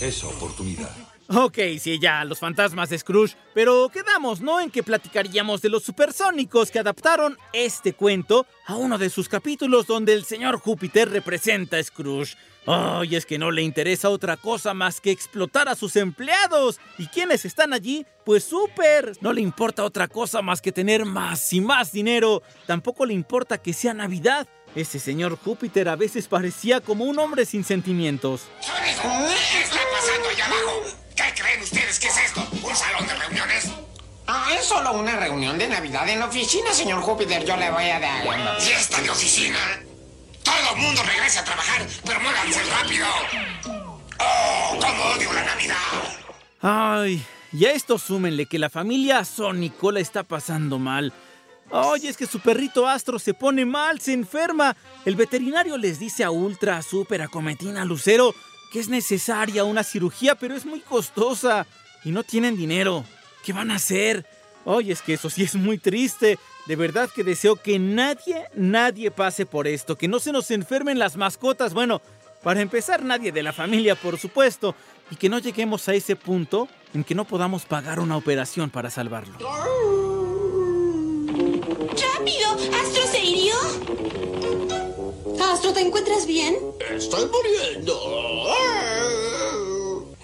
esa 0.00 0.28
oportunidad. 0.28 1.11
Ok, 1.28 1.58
sí, 1.78 1.98
ya, 1.98 2.24
los 2.24 2.38
fantasmas 2.38 2.90
de 2.90 2.98
Scrooge. 2.98 3.36
Pero 3.54 3.88
quedamos, 3.88 4.40
¿no? 4.40 4.60
En 4.60 4.70
que 4.70 4.82
platicaríamos 4.82 5.62
de 5.62 5.68
los 5.68 5.82
supersónicos 5.82 6.70
que 6.70 6.78
adaptaron 6.78 7.38
este 7.52 7.94
cuento 7.94 8.46
a 8.66 8.76
uno 8.76 8.98
de 8.98 9.08
sus 9.08 9.28
capítulos 9.28 9.86
donde 9.86 10.12
el 10.14 10.24
señor 10.24 10.58
Júpiter 10.58 11.10
representa 11.10 11.78
a 11.78 11.82
Scrooge. 11.82 12.36
Ay, 12.66 13.16
es 13.16 13.26
que 13.26 13.38
no 13.38 13.50
le 13.50 13.62
interesa 13.62 14.08
otra 14.08 14.36
cosa 14.36 14.72
más 14.72 15.00
que 15.00 15.10
explotar 15.10 15.68
a 15.68 15.74
sus 15.74 15.96
empleados. 15.96 16.78
¿Y 16.98 17.06
quiénes 17.06 17.44
están 17.44 17.72
allí? 17.72 18.06
Pues 18.24 18.44
súper. 18.44 19.12
No 19.20 19.32
le 19.32 19.40
importa 19.40 19.84
otra 19.84 20.08
cosa 20.08 20.42
más 20.42 20.60
que 20.60 20.70
tener 20.70 21.04
más 21.04 21.52
y 21.52 21.60
más 21.60 21.92
dinero. 21.92 22.42
Tampoco 22.66 23.04
le 23.04 23.14
importa 23.14 23.58
que 23.58 23.72
sea 23.72 23.94
Navidad. 23.94 24.46
Ese 24.74 24.98
señor 24.98 25.36
Júpiter 25.36 25.88
a 25.88 25.96
veces 25.96 26.28
parecía 26.28 26.80
como 26.80 27.04
un 27.04 27.18
hombre 27.18 27.46
sin 27.46 27.64
sentimientos. 27.64 28.42
¿Qué 28.60 28.90
está 28.90 29.80
pasando 29.92 30.28
allá 30.28 30.46
abajo? 30.46 31.01
¿Qué 31.22 31.40
creen 31.40 31.62
ustedes 31.62 32.00
que 32.00 32.08
es 32.08 32.16
esto? 32.16 32.44
¿Un 32.62 32.74
salón 32.74 33.06
de 33.06 33.14
reuniones? 33.14 33.70
Ah, 34.26 34.48
es 34.58 34.64
solo 34.64 34.92
una 34.94 35.14
reunión 35.16 35.56
de 35.56 35.68
Navidad 35.68 36.08
en 36.08 36.18
la 36.18 36.26
oficina, 36.26 36.72
señor 36.72 37.00
Júpiter. 37.00 37.44
Yo 37.44 37.56
le 37.56 37.70
voy 37.70 37.88
a 37.90 38.00
dar. 38.00 38.60
¿Fiesta 38.60 39.00
de 39.00 39.08
oficina? 39.08 39.58
Todo 40.42 40.74
el 40.74 40.82
mundo 40.82 41.00
regrese 41.04 41.38
a 41.38 41.44
trabajar, 41.44 41.86
pero 42.04 42.18
muévanse 42.20 42.60
rápido. 42.64 43.06
¡Oh, 44.18 44.78
cómo 44.80 45.04
odio 45.14 45.32
la 45.32 45.44
Navidad! 45.44 45.76
Ay, 46.60 47.24
y 47.52 47.66
a 47.66 47.72
esto 47.72 47.98
súmenle 47.98 48.46
que 48.46 48.58
la 48.58 48.68
familia 48.68 49.24
Sónico 49.24 49.92
la 49.92 50.00
está 50.00 50.24
pasando 50.24 50.80
mal. 50.80 51.12
Ay, 51.70 52.08
es 52.08 52.16
que 52.16 52.26
su 52.26 52.40
perrito 52.40 52.88
Astro 52.88 53.20
se 53.20 53.32
pone 53.32 53.64
mal, 53.64 54.00
se 54.00 54.12
enferma. 54.12 54.76
El 55.04 55.14
veterinario 55.14 55.78
les 55.78 56.00
dice 56.00 56.24
a 56.24 56.32
Ultra, 56.32 56.82
Super, 56.82 57.22
a 57.22 57.28
Cometina, 57.28 57.82
a 57.82 57.84
Lucero 57.84 58.34
que 58.72 58.80
es 58.80 58.88
necesaria 58.88 59.64
una 59.64 59.84
cirugía, 59.84 60.34
pero 60.34 60.56
es 60.56 60.64
muy 60.64 60.80
costosa 60.80 61.66
y 62.04 62.10
no 62.10 62.24
tienen 62.24 62.56
dinero. 62.56 63.04
¿Qué 63.44 63.52
van 63.52 63.70
a 63.70 63.74
hacer? 63.74 64.24
Ay, 64.64 64.92
es 64.92 65.02
que 65.02 65.12
eso 65.14 65.28
sí 65.28 65.42
es 65.42 65.54
muy 65.54 65.76
triste. 65.76 66.38
De 66.66 66.76
verdad 66.76 67.10
que 67.14 67.22
deseo 67.22 67.56
que 67.56 67.78
nadie, 67.78 68.46
nadie 68.54 69.10
pase 69.10 69.44
por 69.44 69.68
esto, 69.68 69.98
que 69.98 70.08
no 70.08 70.18
se 70.18 70.32
nos 70.32 70.50
enfermen 70.50 70.98
las 70.98 71.16
mascotas. 71.16 71.74
Bueno, 71.74 72.00
para 72.42 72.62
empezar, 72.62 73.02
nadie 73.02 73.30
de 73.30 73.42
la 73.42 73.52
familia, 73.52 73.94
por 73.94 74.18
supuesto, 74.18 74.74
y 75.10 75.16
que 75.16 75.28
no 75.28 75.38
lleguemos 75.38 75.86
a 75.88 75.94
ese 75.94 76.16
punto 76.16 76.66
en 76.94 77.04
que 77.04 77.14
no 77.14 77.26
podamos 77.26 77.66
pagar 77.66 78.00
una 78.00 78.16
operación 78.16 78.70
para 78.70 78.88
salvarlo. 78.88 79.38
¡Rápido! 82.18 83.01
Astro, 85.52 85.72
¿te 85.74 85.80
encuentras 85.80 86.26
bien? 86.26 86.56
Estoy 86.90 87.26
muriendo. 87.26 87.94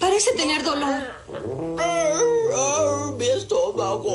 Parece 0.01 0.33
tener 0.33 0.63
dolor. 0.63 1.03
Mi 3.19 3.27
estómago. 3.27 4.07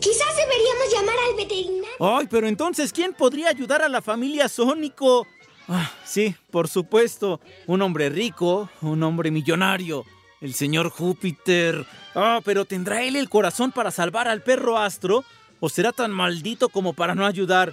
Quizás 0.00 0.34
deberíamos 0.36 0.92
llamar 0.92 1.14
al 1.28 1.36
veterinario. 1.36 1.94
Ay, 2.00 2.26
pero 2.28 2.48
entonces, 2.48 2.92
¿quién 2.92 3.12
podría 3.12 3.50
ayudar 3.50 3.82
a 3.82 3.88
la 3.88 4.02
familia 4.02 4.48
Sónico? 4.48 5.28
Ah, 5.68 5.92
sí, 6.04 6.34
por 6.50 6.66
supuesto. 6.66 7.40
Un 7.68 7.82
hombre 7.82 8.08
rico, 8.08 8.68
un 8.82 9.00
hombre 9.04 9.30
millonario. 9.30 10.04
El 10.40 10.54
señor 10.54 10.90
Júpiter. 10.90 11.86
Ah, 12.16 12.40
pero 12.44 12.64
¿tendrá 12.64 13.04
él 13.04 13.14
el 13.14 13.28
corazón 13.28 13.70
para 13.70 13.92
salvar 13.92 14.26
al 14.26 14.42
perro 14.42 14.76
Astro? 14.76 15.24
¿O 15.60 15.68
será 15.68 15.92
tan 15.92 16.10
maldito 16.10 16.68
como 16.68 16.94
para 16.94 17.14
no 17.14 17.24
ayudar? 17.26 17.72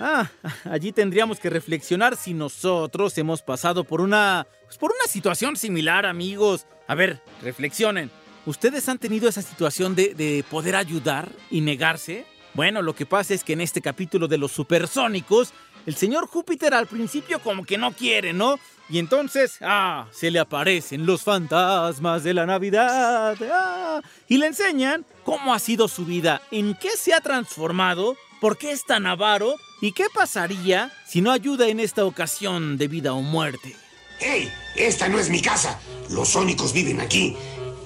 Ah, 0.00 0.30
allí 0.64 0.92
tendríamos 0.92 1.40
que 1.40 1.50
reflexionar 1.50 2.16
si 2.16 2.34
nosotros 2.34 3.16
hemos 3.18 3.42
pasado 3.42 3.84
por 3.84 4.00
una. 4.00 4.46
Pues 4.64 4.78
por 4.78 4.92
una 4.92 5.10
situación 5.10 5.56
similar, 5.56 6.06
amigos. 6.06 6.66
A 6.86 6.94
ver, 6.94 7.20
reflexionen. 7.42 8.10
¿Ustedes 8.46 8.88
han 8.88 8.98
tenido 8.98 9.28
esa 9.28 9.42
situación 9.42 9.94
de, 9.94 10.14
de 10.14 10.44
poder 10.48 10.76
ayudar 10.76 11.28
y 11.50 11.60
negarse? 11.60 12.24
Bueno, 12.54 12.80
lo 12.80 12.94
que 12.94 13.06
pasa 13.06 13.34
es 13.34 13.44
que 13.44 13.52
en 13.52 13.60
este 13.60 13.82
capítulo 13.82 14.26
de 14.26 14.38
los 14.38 14.52
supersónicos, 14.52 15.52
el 15.86 15.96
señor 15.96 16.26
Júpiter 16.26 16.74
al 16.74 16.86
principio 16.86 17.40
como 17.40 17.64
que 17.64 17.78
no 17.78 17.92
quiere, 17.92 18.32
¿no? 18.32 18.58
Y 18.88 18.98
entonces, 18.98 19.58
ah, 19.60 20.06
se 20.12 20.30
le 20.30 20.38
aparecen 20.38 21.04
los 21.04 21.22
fantasmas 21.22 22.24
de 22.24 22.34
la 22.34 22.46
Navidad. 22.46 23.36
Ah, 23.52 24.00
y 24.28 24.38
le 24.38 24.46
enseñan 24.46 25.04
cómo 25.24 25.52
ha 25.52 25.58
sido 25.58 25.88
su 25.88 26.06
vida, 26.06 26.40
en 26.50 26.74
qué 26.74 26.90
se 26.96 27.12
ha 27.12 27.20
transformado, 27.20 28.16
por 28.40 28.56
qué 28.56 28.70
es 28.70 28.84
tan 28.86 29.04
avaro 29.04 29.56
y 29.80 29.92
qué 29.92 30.06
pasaría 30.12 30.92
si 31.06 31.20
no 31.20 31.30
ayuda 31.30 31.68
en 31.68 31.80
esta 31.80 32.04
ocasión 32.04 32.76
de 32.78 32.88
vida 32.88 33.12
o 33.14 33.22
muerte. 33.22 33.76
¡Hey! 34.20 34.52
Esta 34.74 35.08
no 35.08 35.18
es 35.18 35.30
mi 35.30 35.40
casa. 35.40 35.78
Los 36.10 36.28
sónicos 36.28 36.72
viven 36.72 37.00
aquí. 37.00 37.36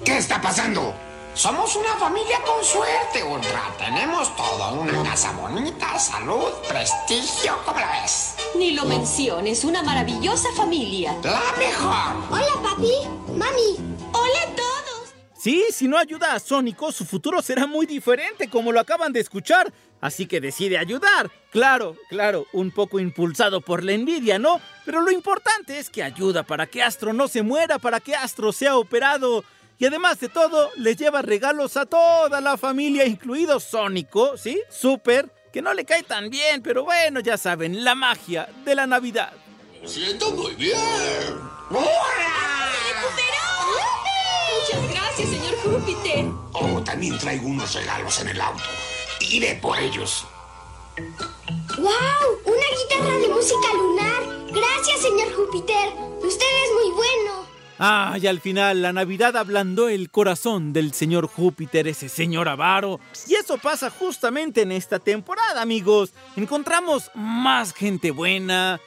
¿Qué 0.03 0.17
está 0.17 0.41
pasando? 0.41 0.93
Somos 1.35 1.75
una 1.75 1.95
familia 1.95 2.37
con 2.45 2.63
suerte, 2.63 3.23
Ultra. 3.23 3.73
Tenemos 3.77 4.35
todo. 4.35 4.73
Una 4.73 5.03
casa 5.03 5.31
bonita, 5.31 5.97
salud, 5.97 6.51
prestigio. 6.67 7.57
¿Cómo 7.65 7.79
la 7.79 8.01
ves? 8.01 8.35
Ni 8.55 8.71
lo 8.71 8.85
menciones. 8.85 9.63
Una 9.63 9.81
maravillosa 9.81 10.49
familia. 10.55 11.17
La 11.23 11.41
mejor. 11.57 12.23
Hola, 12.29 12.69
papi. 12.69 12.93
Mami. 13.35 13.97
Hola 14.11 14.41
a 14.43 14.55
todos. 14.55 14.72
Sí, 15.43 15.65
si 15.71 15.89
no 15.89 15.97
ayuda 15.97 16.35
a 16.35 16.39
Sónico, 16.39 16.93
su 16.93 17.03
futuro 17.03 17.41
será 17.41 17.67
muy 17.67 17.85
diferente, 17.85 18.49
como 18.49 18.71
lo 18.71 18.79
acaban 18.79 19.11
de 19.11 19.19
escuchar. 19.19 19.73
Así 19.99 20.25
que 20.25 20.39
decide 20.39 20.77
ayudar. 20.77 21.29
Claro, 21.51 21.97
claro, 22.07 22.47
un 22.53 22.71
poco 22.71 22.97
impulsado 22.97 23.59
por 23.59 23.83
la 23.83 23.91
envidia, 23.91 24.39
¿no? 24.39 24.61
Pero 24.85 25.01
lo 25.01 25.11
importante 25.11 25.79
es 25.79 25.89
que 25.89 26.01
ayuda 26.01 26.43
para 26.43 26.67
que 26.67 26.81
Astro 26.81 27.11
no 27.11 27.27
se 27.27 27.41
muera, 27.41 27.77
para 27.77 27.99
que 27.99 28.15
Astro 28.15 28.53
sea 28.53 28.77
operado. 28.77 29.43
Y 29.77 29.85
además 29.85 30.17
de 30.21 30.29
todo, 30.29 30.71
le 30.77 30.95
lleva 30.95 31.21
regalos 31.21 31.75
a 31.75 31.85
toda 31.87 32.39
la 32.39 32.55
familia, 32.55 33.05
incluido 33.05 33.59
Sónico, 33.59 34.37
¿sí? 34.37 34.61
Super, 34.69 35.29
que 35.51 35.61
no 35.61 35.73
le 35.73 35.83
cae 35.83 36.03
tan 36.03 36.29
bien, 36.29 36.61
pero 36.61 36.85
bueno, 36.85 37.19
ya 37.19 37.37
saben, 37.37 37.83
la 37.83 37.95
magia 37.95 38.47
de 38.63 38.75
la 38.75 38.87
Navidad. 38.87 39.33
Me 39.81 39.89
siento 39.89 40.31
muy 40.31 40.55
bien. 40.55 40.79
Señor 41.69 43.42
Júpiter. 45.83 46.25
Oh, 46.53 46.81
también 46.81 47.17
traigo 47.17 47.47
unos 47.47 47.73
regalos 47.73 48.21
en 48.21 48.29
el 48.29 48.39
auto. 48.39 48.63
Iré 49.19 49.55
por 49.55 49.77
ellos. 49.77 50.25
¡Wow! 51.77 51.85
¡Una 52.45 52.65
guitarra 52.77 53.17
de 53.17 53.27
música 53.27 53.73
lunar! 53.73 54.23
Gracias, 54.47 55.01
señor 55.01 55.33
Júpiter. 55.35 55.89
Usted 56.21 56.45
es 56.63 56.73
muy 56.73 56.91
bueno. 56.95 57.45
Ah, 57.79 58.17
y 58.21 58.27
al 58.27 58.39
final 58.39 58.81
la 58.81 58.93
Navidad 58.93 59.35
ablandó 59.35 59.89
el 59.89 60.09
corazón 60.09 60.71
del 60.71 60.93
señor 60.93 61.27
Júpiter, 61.27 61.87
ese 61.87 62.07
señor 62.07 62.47
avaro. 62.47 63.01
Y 63.27 63.35
eso 63.35 63.57
pasa 63.57 63.89
justamente 63.89 64.61
en 64.61 64.71
esta 64.71 64.99
temporada, 64.99 65.61
amigos. 65.61 66.13
Encontramos 66.37 67.11
más 67.13 67.73
gente 67.73 68.11
buena. 68.11 68.79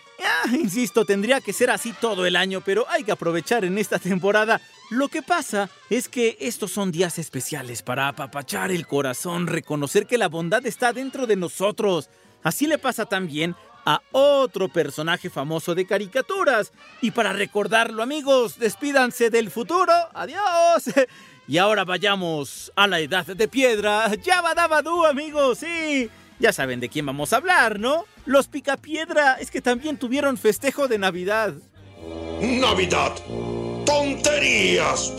Insisto, 0.53 1.05
tendría 1.05 1.41
que 1.41 1.53
ser 1.53 1.71
así 1.71 1.93
todo 1.93 2.27
el 2.27 2.37
año, 2.37 2.61
pero 2.61 2.87
hay 2.89 3.05
que 3.05 3.13
aprovechar 3.13 3.65
en 3.65 3.79
esta 3.79 3.99
temporada. 3.99 4.61
Lo 4.91 5.09
que 5.09 5.23
pasa 5.23 5.69
es 5.91 6.09
que 6.09 6.37
estos 6.41 6.73
son 6.73 6.93
días 6.93 7.19
especiales 7.19 7.83
para 7.83 8.09
apapachar 8.09 8.71
el 8.71 8.87
corazón, 8.87 9.47
reconocer 9.47 10.07
que 10.07 10.19
la 10.19 10.29
bondad 10.29 10.65
está 10.67 10.93
dentro 10.93 11.27
de 11.27 11.37
nosotros. 11.37 12.09
Así 12.43 12.67
le 12.67 12.79
pasa 12.79 13.07
también 13.07 13.57
a 13.85 14.01
otro 14.13 14.69
personaje 14.69 15.31
famoso 15.31 15.75
de 15.75 15.87
caricaturas. 15.87 16.73
Y 17.01 17.13
para 17.13 17.33
recordarlo, 17.33 18.03
amigos, 18.03 18.59
despídanse 18.59 19.31
del 19.31 19.51
futuro. 19.51 19.93
Adiós. 20.15 20.91
Y 21.49 21.59
ahora 21.59 21.85
vayamos 21.85 22.73
a 22.75 22.89
la 22.89 22.99
edad 22.99 23.25
de 23.25 23.47
piedra. 23.47 24.13
Yabadabadú, 24.17 25.07
amigos, 25.07 25.59
sí. 25.59 26.11
Ya 26.39 26.53
saben 26.53 26.81
de 26.81 26.89
quién 26.89 27.07
vamos 27.07 27.33
a 27.33 27.37
hablar, 27.37 27.81
¿no? 27.81 28.05
Los 28.25 28.49
Picapiedra 28.49 29.35
es 29.35 29.51
que 29.51 29.63
también 29.63 29.97
tuvieron 29.97 30.37
festejo 30.37 30.89
de 30.89 30.99
Navidad. 30.99 31.55
Navidad. 32.41 33.13
¡Tonterías! 33.87 35.13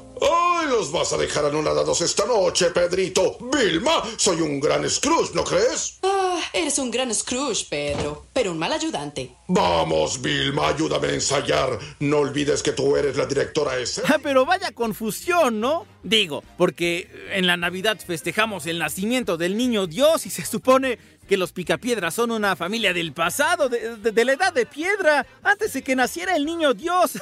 ¡Ay, 0.20 0.66
los 0.68 0.92
vas 0.92 1.12
a 1.12 1.16
dejar 1.16 1.44
anonadados 1.46 2.00
esta 2.02 2.26
noche, 2.26 2.66
Pedrito! 2.70 3.38
Vilma, 3.40 4.02
soy 4.16 4.40
un 4.40 4.60
gran 4.60 4.88
Scrooge, 4.88 5.34
¿no 5.34 5.44
crees? 5.44 5.98
Ah, 6.02 6.38
eres 6.52 6.78
un 6.78 6.90
gran 6.90 7.14
Scrooge, 7.14 7.66
Pedro, 7.70 8.26
pero 8.32 8.50
un 8.52 8.58
mal 8.58 8.72
ayudante. 8.72 9.34
Vamos, 9.48 10.20
Vilma, 10.20 10.68
ayúdame 10.68 11.08
a 11.08 11.14
ensayar. 11.14 11.78
No 12.00 12.18
olvides 12.18 12.62
que 12.62 12.72
tú 12.72 12.96
eres 12.96 13.16
la 13.16 13.26
directora 13.26 13.78
ese. 13.78 14.02
Ah, 14.06 14.18
Pero 14.22 14.44
vaya 14.44 14.72
confusión, 14.72 15.60
¿no? 15.60 15.86
Digo, 16.02 16.42
porque 16.58 17.10
en 17.32 17.46
la 17.46 17.56
Navidad 17.56 17.98
festejamos 18.04 18.66
el 18.66 18.78
nacimiento 18.78 19.36
del 19.36 19.56
niño 19.56 19.86
Dios 19.86 20.26
y 20.26 20.30
se 20.30 20.44
supone 20.44 20.98
que 21.28 21.36
los 21.36 21.52
Picapiedras 21.52 22.14
son 22.14 22.30
una 22.32 22.56
familia 22.56 22.92
del 22.92 23.12
pasado, 23.12 23.68
de, 23.68 23.96
de- 23.96 24.10
de 24.12 24.24
la 24.24 24.32
edad 24.32 24.52
de 24.52 24.66
piedra, 24.66 25.26
antes 25.42 25.72
de 25.72 25.82
que 25.82 25.94
naciera 25.96 26.34
el 26.36 26.44
niño 26.44 26.74
Dios. 26.74 27.12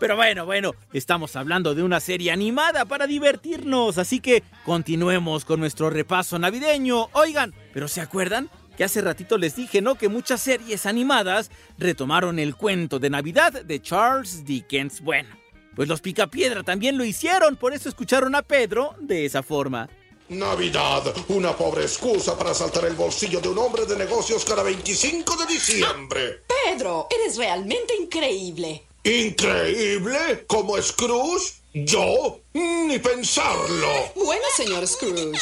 Pero 0.00 0.16
bueno, 0.16 0.46
bueno, 0.46 0.74
estamos 0.94 1.36
hablando 1.36 1.74
de 1.74 1.82
una 1.82 2.00
serie 2.00 2.32
animada 2.32 2.86
para 2.86 3.06
divertirnos, 3.06 3.98
así 3.98 4.18
que 4.18 4.42
continuemos 4.64 5.44
con 5.44 5.60
nuestro 5.60 5.90
repaso 5.90 6.38
navideño. 6.38 7.10
Oigan, 7.12 7.52
¿pero 7.74 7.86
se 7.86 8.00
acuerdan? 8.00 8.48
Que 8.78 8.84
hace 8.84 9.02
ratito 9.02 9.36
les 9.36 9.56
dije, 9.56 9.82
¿no? 9.82 9.96
Que 9.96 10.08
muchas 10.08 10.40
series 10.40 10.86
animadas 10.86 11.50
retomaron 11.76 12.38
el 12.38 12.56
cuento 12.56 12.98
de 12.98 13.10
Navidad 13.10 13.52
de 13.62 13.82
Charles 13.82 14.46
Dickens. 14.46 15.02
Bueno, 15.02 15.28
Pues 15.76 15.86
los 15.86 16.00
Picapiedra 16.00 16.62
también 16.62 16.96
lo 16.96 17.04
hicieron, 17.04 17.56
por 17.56 17.74
eso 17.74 17.90
escucharon 17.90 18.34
a 18.34 18.40
Pedro 18.40 18.94
de 19.00 19.26
esa 19.26 19.42
forma. 19.42 19.88
Navidad, 20.30 21.02
una 21.28 21.54
pobre 21.54 21.82
excusa 21.82 22.38
para 22.38 22.54
saltar 22.54 22.86
el 22.86 22.94
bolsillo 22.94 23.40
de 23.40 23.48
un 23.50 23.58
hombre 23.58 23.84
de 23.84 23.96
negocios 23.96 24.44
cada 24.46 24.62
25 24.62 25.36
de 25.36 25.46
diciembre. 25.46 26.42
Pedro, 26.64 27.06
eres 27.10 27.36
realmente 27.36 27.94
increíble. 28.00 28.86
¿Increíble? 29.04 30.44
¿Como 30.46 30.80
Scrooge? 30.80 31.54
¿Yo? 31.72 32.40
Ni 32.52 32.98
pensarlo. 32.98 34.12
Bueno, 34.14 34.42
señor 34.56 34.86
Scrooge. 34.86 35.38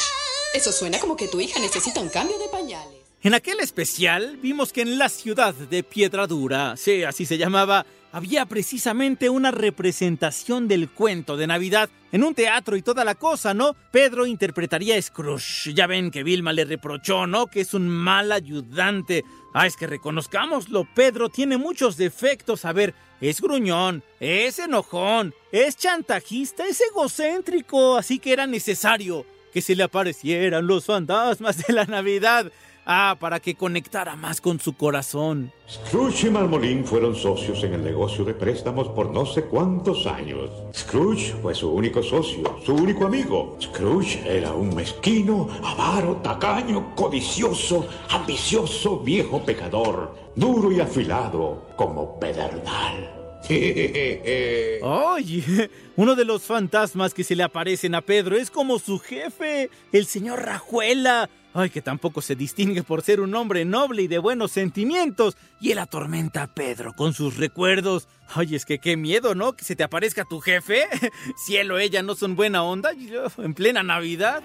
Eso 0.53 0.71
suena 0.71 0.99
como 0.99 1.15
que 1.15 1.27
tu 1.27 1.39
hija 1.41 1.59
necesita 1.59 1.99
un 1.99 2.09
cambio 2.09 2.37
de 2.39 2.47
pañales. 2.47 2.99
En 3.21 3.33
aquel 3.33 3.59
especial 3.59 4.37
vimos 4.37 4.71
que 4.71 4.81
en 4.81 4.97
la 4.97 5.09
ciudad 5.09 5.53
de 5.53 5.83
Piedradura, 5.83 6.77
sí, 6.77 7.03
así 7.03 7.25
se 7.25 7.37
llamaba, 7.37 7.85
había 8.11 8.45
precisamente 8.45 9.29
una 9.29 9.51
representación 9.51 10.67
del 10.67 10.89
cuento 10.89 11.37
de 11.37 11.47
Navidad 11.47 11.89
en 12.11 12.23
un 12.23 12.33
teatro 12.33 12.75
y 12.75 12.81
toda 12.81 13.05
la 13.05 13.15
cosa, 13.15 13.53
¿no? 13.53 13.75
Pedro 13.91 14.25
interpretaría 14.25 14.95
a 14.95 15.01
Scrooge. 15.01 15.73
Ya 15.73 15.87
ven 15.87 16.09
que 16.11 16.23
Vilma 16.23 16.53
le 16.53 16.65
reprochó, 16.65 17.27
¿no? 17.27 17.47
Que 17.47 17.61
es 17.61 17.73
un 17.73 17.87
mal 17.87 18.31
ayudante. 18.31 19.23
Ah, 19.53 19.67
es 19.67 19.75
que 19.75 19.87
reconozcámoslo, 19.87 20.87
Pedro 20.95 21.29
tiene 21.29 21.57
muchos 21.57 21.97
defectos. 21.97 22.65
A 22.65 22.73
ver, 22.73 22.95
es 23.21 23.41
gruñón, 23.41 24.03
es 24.19 24.59
enojón, 24.59 25.33
es 25.51 25.77
chantajista, 25.77 26.65
es 26.65 26.81
egocéntrico, 26.81 27.97
así 27.97 28.19
que 28.19 28.33
era 28.33 28.47
necesario 28.47 29.25
que 29.53 29.61
se 29.61 29.75
le 29.75 29.83
aparecieran 29.83 30.67
los 30.67 30.85
fantasmas 30.85 31.65
de 31.65 31.73
la 31.73 31.85
Navidad. 31.85 32.51
Ah, 32.91 33.15
para 33.19 33.39
que 33.39 33.53
conectara 33.53 34.15
más 34.15 34.41
con 34.41 34.59
su 34.59 34.73
corazón. 34.73 35.51
Scrooge 35.69 36.25
y 36.25 36.29
Marmolín 36.31 36.83
fueron 36.83 37.15
socios 37.15 37.63
en 37.63 37.75
el 37.75 37.83
negocio 37.83 38.25
de 38.25 38.33
préstamos 38.33 38.87
por 38.87 39.11
no 39.11 39.27
sé 39.27 39.43
cuántos 39.43 40.07
años. 40.07 40.49
Scrooge 40.73 41.35
fue 41.39 41.53
su 41.53 41.69
único 41.69 42.01
socio, 42.01 42.57
su 42.65 42.73
único 42.73 43.05
amigo. 43.05 43.55
Scrooge 43.61 44.23
era 44.25 44.53
un 44.53 44.73
mezquino, 44.73 45.47
avaro, 45.63 46.15
tacaño, 46.23 46.95
codicioso, 46.95 47.87
ambicioso, 48.09 49.01
viejo 49.01 49.45
pecador, 49.45 50.15
duro 50.35 50.71
y 50.71 50.79
afilado 50.79 51.67
como 51.75 52.19
pedernal. 52.19 53.19
Oye, 54.81 55.69
uno 55.95 56.15
de 56.15 56.25
los 56.25 56.41
fantasmas 56.41 57.13
que 57.13 57.23
se 57.23 57.35
le 57.35 57.43
aparecen 57.43 57.93
a 57.93 58.01
Pedro 58.01 58.35
es 58.35 58.49
como 58.49 58.79
su 58.79 58.97
jefe, 58.97 59.69
el 59.91 60.07
señor 60.07 60.41
Rajuela. 60.41 61.29
Ay, 61.53 61.71
que 61.71 61.81
tampoco 61.81 62.21
se 62.21 62.35
distingue 62.35 62.83
por 62.83 63.01
ser 63.01 63.19
un 63.19 63.33
hombre 63.33 63.65
noble 63.65 64.03
y 64.03 64.07
de 64.07 64.19
buenos 64.19 64.51
sentimientos. 64.51 65.35
Y 65.59 65.71
él 65.71 65.79
atormenta 65.79 66.43
a 66.43 66.47
Pedro 66.47 66.93
con 66.93 67.13
sus 67.13 67.37
recuerdos. 67.37 68.07
Ay, 68.33 68.55
es 68.55 68.65
que 68.65 68.77
qué 68.77 68.95
miedo, 68.95 69.33
¿no? 69.33 69.53
Que 69.53 69.65
se 69.65 69.75
te 69.75 69.83
aparezca 69.83 70.25
tu 70.25 70.39
jefe. 70.39 70.85
Cielo, 71.45 71.79
ella 71.79 72.03
no 72.03 72.13
son 72.15 72.35
buena 72.35 72.63
onda 72.63 72.91
en 73.37 73.53
plena 73.55 73.81
Navidad. 73.81 74.43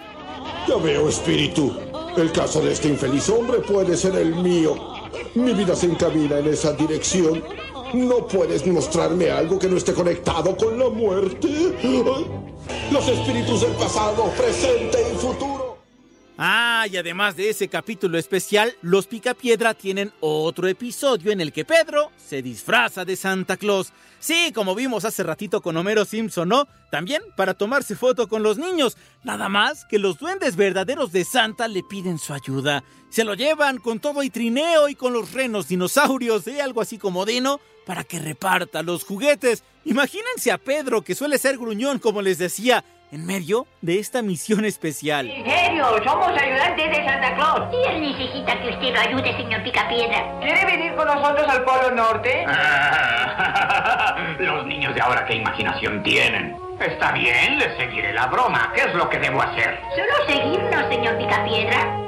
Ya 0.66 0.76
veo, 0.76 1.08
espíritu. 1.08 1.76
El 2.16 2.32
caso 2.32 2.62
de 2.62 2.72
este 2.72 2.88
infeliz 2.88 3.28
hombre 3.28 3.58
puede 3.58 3.96
ser 3.96 4.16
el 4.16 4.34
mío. 4.36 4.74
Mi 5.34 5.52
vida 5.52 5.76
se 5.76 5.86
encamina 5.86 6.38
en 6.38 6.46
esa 6.46 6.72
dirección. 6.72 7.44
¿No 7.92 8.26
puedes 8.26 8.66
mostrarme 8.66 9.30
algo 9.30 9.58
que 9.58 9.68
no 9.68 9.76
esté 9.76 9.92
conectado 9.92 10.56
con 10.56 10.78
la 10.78 10.88
muerte? 10.88 11.74
Los 12.90 13.08
espíritus 13.08 13.60
del 13.60 13.72
pasado, 13.72 14.32
presente 14.36 14.98
y 15.12 15.16
futuro. 15.16 15.73
Ah, 16.36 16.86
y 16.90 16.96
además 16.96 17.36
de 17.36 17.48
ese 17.48 17.68
capítulo 17.68 18.18
especial, 18.18 18.74
los 18.82 19.06
Picapiedra 19.06 19.72
tienen 19.72 20.12
otro 20.18 20.66
episodio 20.66 21.30
en 21.30 21.40
el 21.40 21.52
que 21.52 21.64
Pedro 21.64 22.10
se 22.16 22.42
disfraza 22.42 23.04
de 23.04 23.14
Santa 23.14 23.56
Claus. 23.56 23.92
Sí, 24.18 24.50
como 24.52 24.74
vimos 24.74 25.04
hace 25.04 25.22
ratito 25.22 25.60
con 25.60 25.76
Homero 25.76 26.04
Simpson, 26.04 26.48
¿no? 26.48 26.66
También 26.90 27.22
para 27.36 27.54
tomarse 27.54 27.94
foto 27.94 28.26
con 28.26 28.42
los 28.42 28.58
niños. 28.58 28.96
Nada 29.22 29.48
más 29.48 29.84
que 29.84 30.00
los 30.00 30.18
duendes 30.18 30.56
verdaderos 30.56 31.12
de 31.12 31.24
Santa 31.24 31.68
le 31.68 31.84
piden 31.84 32.18
su 32.18 32.34
ayuda. 32.34 32.82
Se 33.10 33.22
lo 33.22 33.34
llevan 33.34 33.78
con 33.78 34.00
todo 34.00 34.24
y 34.24 34.30
trineo 34.30 34.88
y 34.88 34.96
con 34.96 35.12
los 35.12 35.32
renos 35.34 35.68
dinosaurios, 35.68 36.48
¿eh? 36.48 36.60
Algo 36.60 36.80
así 36.80 36.98
como 36.98 37.26
Dino, 37.26 37.60
para 37.86 38.02
que 38.02 38.18
reparta 38.18 38.82
los 38.82 39.04
juguetes. 39.04 39.62
Imagínense 39.84 40.50
a 40.50 40.58
Pedro, 40.58 41.02
que 41.02 41.14
suele 41.14 41.38
ser 41.38 41.58
gruñón, 41.58 42.00
como 42.00 42.22
les 42.22 42.38
decía, 42.38 42.84
en 43.14 43.24
medio 43.26 43.68
de 43.80 44.00
esta 44.00 44.22
misión 44.22 44.64
especial. 44.64 45.30
En 45.30 45.44
serio, 45.48 45.86
somos 46.04 46.30
ayudantes 46.30 46.90
de 46.90 46.96
Santa 47.04 47.36
Claus. 47.36 47.72
Y 47.72 47.88
él 47.88 48.00
necesita 48.00 48.60
que 48.60 48.70
usted 48.70 48.92
lo 48.92 49.00
ayude, 49.00 49.36
señor 49.36 49.62
Picapiedra. 49.62 50.40
¿Quiere 50.40 50.64
venir 50.64 50.94
con 50.96 51.06
nosotros 51.06 51.46
al 51.48 51.64
Polo 51.64 51.92
Norte? 51.92 52.44
Los 54.40 54.66
niños 54.66 54.96
de 54.96 55.00
ahora 55.00 55.24
qué 55.26 55.36
imaginación 55.36 56.02
tienen. 56.02 56.56
Está 56.80 57.12
bien, 57.12 57.60
les 57.60 57.76
seguiré 57.76 58.12
la 58.12 58.26
broma. 58.26 58.72
¿Qué 58.74 58.80
es 58.80 58.94
lo 58.94 59.08
que 59.08 59.20
debo 59.20 59.40
hacer? 59.40 59.78
Solo 59.94 60.26
seguirnos, 60.26 60.88
señor 60.88 61.16
Picapiedra. 61.16 62.00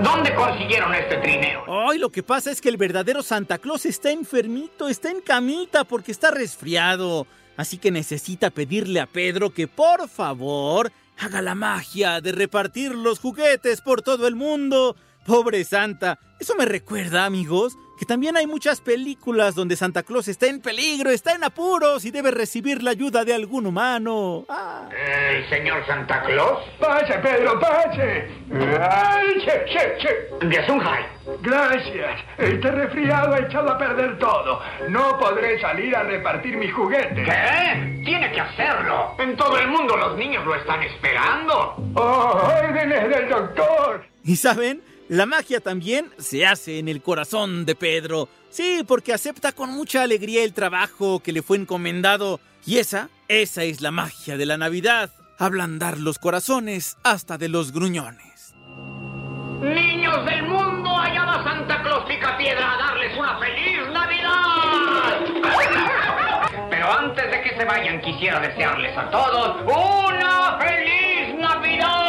¿Dónde 0.00 0.32
consiguieron 0.32 0.94
este 0.94 1.16
trineo? 1.16 1.64
Ay, 1.88 1.98
lo 1.98 2.10
que 2.10 2.22
pasa 2.22 2.52
es 2.52 2.60
que 2.60 2.68
el 2.68 2.76
verdadero 2.76 3.24
Santa 3.24 3.58
Claus 3.58 3.84
está 3.84 4.12
enfermito, 4.12 4.88
está 4.88 5.10
en 5.10 5.22
camita 5.22 5.82
porque 5.82 6.12
está 6.12 6.30
resfriado. 6.30 7.26
Así 7.56 7.78
que 7.78 7.90
necesita 7.90 8.50
pedirle 8.50 9.00
a 9.00 9.06
Pedro 9.06 9.50
que 9.50 9.68
por 9.68 10.08
favor 10.08 10.92
haga 11.18 11.42
la 11.42 11.54
magia 11.54 12.20
de 12.20 12.32
repartir 12.32 12.94
los 12.94 13.18
juguetes 13.18 13.80
por 13.80 14.02
todo 14.02 14.26
el 14.26 14.34
mundo. 14.34 14.96
Pobre 15.24 15.64
Santa. 15.64 16.18
Eso 16.38 16.54
me 16.54 16.66
recuerda, 16.66 17.24
amigos, 17.24 17.76
que 17.98 18.04
también 18.04 18.36
hay 18.36 18.46
muchas 18.46 18.80
películas 18.80 19.54
donde 19.54 19.76
Santa 19.76 20.02
Claus 20.02 20.28
está 20.28 20.46
en 20.46 20.60
peligro, 20.60 21.10
está 21.10 21.34
en 21.34 21.44
apuros 21.44 22.04
y 22.04 22.10
debe 22.10 22.30
recibir 22.30 22.82
la 22.82 22.90
ayuda 22.90 23.24
de 23.24 23.34
algún 23.34 23.66
humano. 23.66 24.44
Ah. 24.48 24.88
¿El 24.90 25.48
señor 25.48 25.84
Santa 25.86 26.22
Claus? 26.22 26.58
Pase, 26.78 27.14
Pedro, 27.18 27.58
pase. 27.58 28.28
Ay, 28.80 29.42
che, 29.44 29.64
che, 29.66 29.96
che. 29.98 30.46
De 30.46 30.66
Sunhai. 30.66 31.04
Gracias. 31.42 32.20
Este 32.38 32.70
resfriado 32.70 33.34
ha 33.34 33.38
echado 33.40 33.70
a 33.70 33.78
perder 33.78 34.18
todo. 34.18 34.60
No 34.88 35.18
podré 35.18 35.60
salir 35.60 35.94
a 35.96 36.02
repartir 36.04 36.56
mis 36.56 36.72
juguetes. 36.72 37.24
¿Qué? 37.24 38.02
Tiene 38.04 38.30
que 38.32 38.40
hacerlo. 38.40 39.16
En 39.18 39.36
todo 39.36 39.58
el 39.58 39.68
mundo 39.68 39.96
los 39.96 40.16
niños 40.16 40.44
lo 40.44 40.54
están 40.54 40.82
esperando. 40.82 41.76
¡Oh, 41.94 42.52
órdenes 42.62 43.08
del 43.08 43.28
doctor! 43.28 44.04
¿Y 44.24 44.36
saben? 44.36 44.82
La 45.08 45.24
magia 45.24 45.60
también 45.60 46.10
se 46.18 46.46
hace 46.46 46.80
en 46.80 46.88
el 46.88 47.00
corazón 47.00 47.64
de 47.64 47.76
Pedro. 47.76 48.28
Sí, 48.50 48.82
porque 48.86 49.12
acepta 49.12 49.52
con 49.52 49.70
mucha 49.70 50.02
alegría 50.02 50.42
el 50.42 50.52
trabajo 50.52 51.20
que 51.20 51.32
le 51.32 51.42
fue 51.42 51.58
encomendado. 51.58 52.40
Y 52.66 52.78
esa, 52.78 53.08
esa 53.28 53.62
es 53.62 53.80
la 53.80 53.92
magia 53.92 54.36
de 54.36 54.46
la 54.46 54.58
Navidad. 54.58 55.12
Ablandar 55.38 55.98
los 55.98 56.18
corazones 56.18 56.96
hasta 57.04 57.38
de 57.38 57.48
los 57.48 57.70
gruñones. 57.70 58.54
Niños 59.60 60.24
del 60.26 60.42
mundo, 60.42 60.98
allá 60.98 61.24
va 61.24 61.44
Santa 61.44 61.82
Claus 61.82 62.04
Picapiedra 62.06 62.72
a 62.72 62.76
darles 62.78 63.16
una 63.16 63.38
feliz 63.38 63.88
Navidad. 63.92 65.20
Pero 66.68 66.92
antes 66.92 67.30
de 67.30 67.42
que 67.42 67.56
se 67.56 67.64
vayan, 67.64 68.00
quisiera 68.00 68.40
desearles 68.40 68.96
a 68.98 69.08
todos 69.10 69.62
una 69.62 70.58
feliz 70.58 71.38
Navidad. 71.38 72.05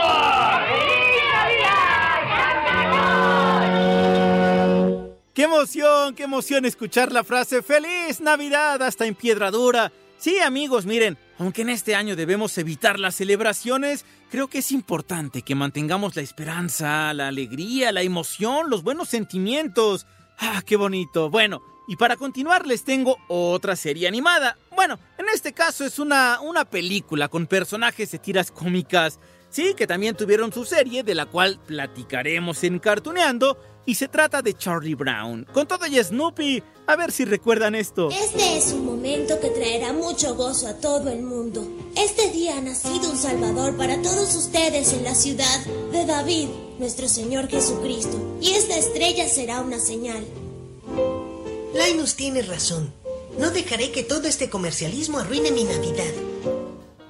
¡Qué 5.38 5.44
emoción, 5.44 6.16
qué 6.16 6.24
emoción 6.24 6.66
escuchar 6.66 7.12
la 7.12 7.24
frase 7.24 7.62
¡Feliz 7.62 8.22
Navidad! 8.22 8.82
hasta 8.82 9.06
en 9.06 9.14
Piedradura. 9.14 9.92
Sí, 10.18 10.40
amigos, 10.40 10.88
miren, 10.88 11.16
aunque 11.38 11.62
en 11.62 11.70
este 11.70 11.94
año 11.94 12.16
debemos 12.16 12.58
evitar 12.58 13.00
las 13.00 13.14
celebraciones, 13.14 14.04
creo 14.32 14.48
que 14.48 14.58
es 14.58 14.72
importante 14.72 15.44
que 15.44 15.54
mantengamos 15.54 16.16
la 16.16 16.24
esperanza, 16.24 17.14
la 17.14 17.28
alegría, 17.28 17.92
la 17.92 18.02
emoción, 18.02 18.72
los 18.72 18.82
buenos 18.82 19.10
sentimientos. 19.10 20.08
¡Ah, 20.40 20.64
qué 20.66 20.76
bonito! 20.76 21.30
Bueno, 21.30 21.62
y 21.88 21.98
para 21.98 22.16
continuar 22.16 22.66
les 22.66 22.84
tengo 22.84 23.20
otra 23.28 23.76
serie 23.76 24.08
animada. 24.08 24.58
Bueno, 24.76 24.98
en 25.20 25.30
este 25.32 25.54
caso 25.54 25.86
es 25.86 26.00
una, 26.00 26.40
una 26.42 26.66
película 26.66 27.28
con 27.28 27.46
personajes 27.46 28.10
de 28.10 28.18
tiras 28.18 28.50
cómicas. 28.50 29.20
Sí, 29.50 29.74
que 29.76 29.88
también 29.88 30.16
tuvieron 30.16 30.52
su 30.52 30.66
serie, 30.66 31.04
de 31.04 31.16
la 31.16 31.26
cual 31.26 31.60
platicaremos 31.66 32.64
en 32.64 32.80
Cartuneando, 32.80 33.58
y 33.86 33.96
se 33.96 34.10
trata 34.10 34.42
de 34.42 34.54
Charlie 34.54 34.96
Brown. 34.96 35.48
Con 35.54 35.66
todo 35.66 35.86
y 35.88 36.04
Snoopy, 36.04 36.62
a 36.88 36.96
ver 36.98 37.12
si 37.12 37.24
recuerdan 37.24 37.74
esto. 37.74 38.10
Este 38.12 38.58
es 38.58 38.74
un 38.74 38.86
momento 38.86 39.40
que 39.40 39.50
traerá 39.50 39.94
mucho 39.94 40.36
gozo 40.36 40.68
a 40.68 40.74
todo 40.74 41.10
el 41.10 41.24
mundo. 41.24 41.66
Este 41.96 42.30
día 42.32 42.58
ha 42.58 42.62
nacido 42.62 43.10
un 43.10 43.18
Salvador 43.18 43.78
para 43.78 44.02
todos 44.02 44.36
ustedes 44.36 44.92
en 44.92 45.06
la 45.06 45.16
ciudad 45.16 45.66
de 45.94 46.06
David, 46.06 46.50
nuestro 46.80 47.08
Señor 47.08 47.48
Jesucristo. 47.48 48.38
Y 48.42 48.52
esta 48.52 48.78
estrella 48.78 49.28
será 49.30 49.62
una 49.62 49.80
señal. 49.80 50.26
Linus 51.74 52.16
tiene 52.16 52.42
razón. 52.42 52.92
No 53.40 53.52
dejaré 53.52 53.92
que 53.92 54.04
todo 54.04 54.28
este 54.28 54.50
comercialismo 54.50 55.20
arruine 55.20 55.52
mi 55.52 55.64
Navidad. 55.64 56.12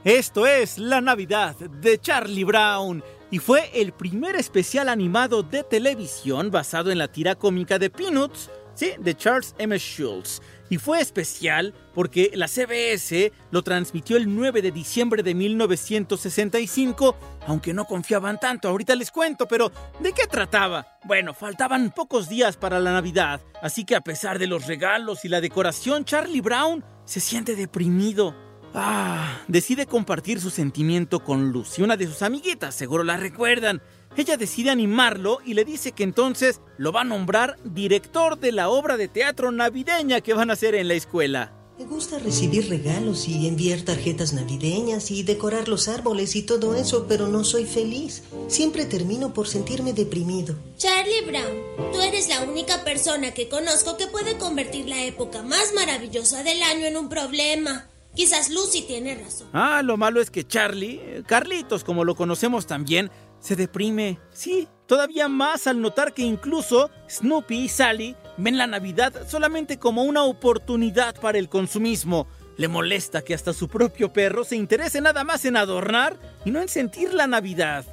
Esto 0.07 0.47
es 0.47 0.77
La 0.77 1.01
Navidad 1.01 1.57
de 1.57 1.99
Charlie 1.99 2.45
Brown 2.45 3.03
y 3.29 3.39
fue 3.39 3.69
el 3.73 3.91
primer 3.91 4.37
especial 4.37 4.87
animado 4.87 5.43
de 5.43 5.65
televisión 5.65 6.49
basado 6.49 6.91
en 6.91 6.97
la 6.97 7.09
tira 7.09 7.35
cómica 7.35 7.77
de 7.77 7.89
Peanuts 7.89 8.49
sí, 8.73 8.91
de 8.97 9.15
Charles 9.17 9.53
M. 9.57 9.77
Schultz. 9.77 10.41
Y 10.69 10.77
fue 10.77 11.01
especial 11.01 11.73
porque 11.93 12.31
la 12.35 12.47
CBS 12.47 13.33
lo 13.51 13.63
transmitió 13.63 14.15
el 14.15 14.33
9 14.33 14.61
de 14.61 14.71
diciembre 14.71 15.23
de 15.23 15.35
1965, 15.35 17.17
aunque 17.45 17.73
no 17.73 17.83
confiaban 17.83 18.39
tanto, 18.39 18.69
ahorita 18.69 18.95
les 18.95 19.11
cuento, 19.11 19.45
pero 19.45 19.73
¿de 19.99 20.13
qué 20.13 20.25
trataba? 20.25 20.99
Bueno, 21.03 21.33
faltaban 21.33 21.91
pocos 21.91 22.29
días 22.29 22.55
para 22.55 22.79
la 22.79 22.93
Navidad, 22.93 23.41
así 23.61 23.83
que 23.83 23.97
a 23.97 24.01
pesar 24.01 24.39
de 24.39 24.47
los 24.47 24.67
regalos 24.67 25.25
y 25.25 25.27
la 25.27 25.41
decoración, 25.41 26.05
Charlie 26.05 26.39
Brown 26.39 26.85
se 27.03 27.19
siente 27.19 27.57
deprimido. 27.57 28.46
Ah, 28.73 29.41
decide 29.47 29.85
compartir 29.85 30.39
su 30.39 30.49
sentimiento 30.49 31.23
con 31.23 31.51
Lucy, 31.51 31.81
una 31.81 31.97
de 31.97 32.07
sus 32.07 32.21
amiguitas, 32.21 32.75
seguro 32.75 33.03
la 33.03 33.17
recuerdan. 33.17 33.81
Ella 34.15 34.37
decide 34.37 34.71
animarlo 34.71 35.39
y 35.45 35.53
le 35.53 35.65
dice 35.65 35.91
que 35.91 36.03
entonces 36.03 36.61
lo 36.77 36.91
va 36.91 37.01
a 37.01 37.05
nombrar 37.05 37.57
director 37.63 38.39
de 38.39 38.51
la 38.51 38.69
obra 38.69 38.97
de 38.97 39.07
teatro 39.07 39.51
navideña 39.51 40.21
que 40.21 40.33
van 40.33 40.49
a 40.49 40.53
hacer 40.53 40.75
en 40.75 40.87
la 40.87 40.95
escuela. 40.95 41.53
Me 41.77 41.85
gusta 41.85 42.17
recibir 42.17 42.69
regalos 42.69 43.27
y 43.27 43.47
enviar 43.47 43.81
tarjetas 43.81 44.33
navideñas 44.33 45.11
y 45.11 45.21
decorar 45.21 45.67
los 45.67 45.87
árboles 45.87 46.35
y 46.35 46.41
todo 46.41 46.73
eso, 46.73 47.05
pero 47.07 47.27
no 47.27 47.43
soy 47.43 47.65
feliz. 47.65 48.23
Siempre 48.47 48.85
termino 48.85 49.31
por 49.31 49.47
sentirme 49.47 49.93
deprimido. 49.93 50.55
Charlie 50.77 51.21
Brown, 51.27 51.91
tú 51.93 52.01
eres 52.01 52.29
la 52.29 52.41
única 52.41 52.83
persona 52.83 53.35
que 53.35 53.47
conozco 53.47 53.95
que 53.95 54.07
puede 54.07 54.39
convertir 54.39 54.87
la 54.89 55.03
época 55.03 55.43
más 55.43 55.73
maravillosa 55.75 56.41
del 56.41 56.63
año 56.63 56.87
en 56.87 56.97
un 56.97 57.09
problema. 57.09 57.87
Quizás 58.17 58.49
Lucy 58.49 58.81
tiene 58.81 59.13
razón. 59.13 59.47
Ah, 59.53 59.83
lo 59.83 59.95
malo 59.95 60.19
es 60.19 60.31
que 60.31 60.43
Charlie, 60.43 61.23
Carlitos 61.27 61.83
como 61.83 62.03
lo 62.03 62.15
conocemos 62.15 62.65
también, 62.65 63.11
se 63.39 63.55
deprime. 63.55 64.17
Sí, 64.31 64.67
todavía 64.87 65.27
más 65.27 65.67
al 65.67 65.79
notar 65.79 66.15
que 66.15 66.23
incluso 66.23 66.89
Snoopy 67.07 67.59
y 67.59 67.69
Sally 67.69 68.15
ven 68.37 68.57
la 68.57 68.65
Navidad 68.65 69.27
solamente 69.27 69.77
como 69.77 70.01
una 70.01 70.23
oportunidad 70.23 71.13
para 71.21 71.37
el 71.37 71.47
consumismo. 71.47 72.25
Le 72.57 72.67
molesta 72.67 73.21
que 73.21 73.35
hasta 73.35 73.53
su 73.53 73.67
propio 73.67 74.11
perro 74.11 74.43
se 74.43 74.55
interese 74.55 74.99
nada 74.99 75.23
más 75.23 75.45
en 75.45 75.55
adornar 75.55 76.17
y 76.43 76.49
no 76.49 76.59
en 76.59 76.69
sentir 76.69 77.13
la 77.13 77.27
Navidad. 77.27 77.85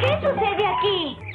¿Qué 0.00 0.08
sucede 0.16 0.66
aquí? 0.66 1.27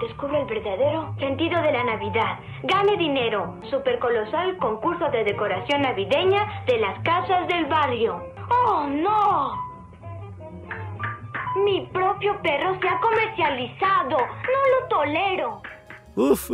Descubre 0.00 0.40
el 0.40 0.46
verdadero 0.46 1.14
sentido 1.18 1.60
de 1.60 1.72
la 1.72 1.82
Navidad. 1.82 2.38
Gane 2.62 2.96
dinero. 2.96 3.58
Supercolosal 3.68 4.56
concurso 4.58 5.10
de 5.10 5.24
decoración 5.24 5.82
navideña 5.82 6.62
de 6.66 6.78
las 6.78 7.02
casas 7.02 7.48
del 7.48 7.66
barrio. 7.66 8.22
¡Oh, 8.48 8.86
no! 8.86 9.68
Mi 11.64 11.86
propio 11.92 12.40
perro 12.42 12.78
se 12.80 12.88
ha 12.88 13.00
comercializado. 13.00 14.18
No 14.18 14.80
lo 14.80 14.88
tolero. 14.88 15.62
Uf, 16.14 16.50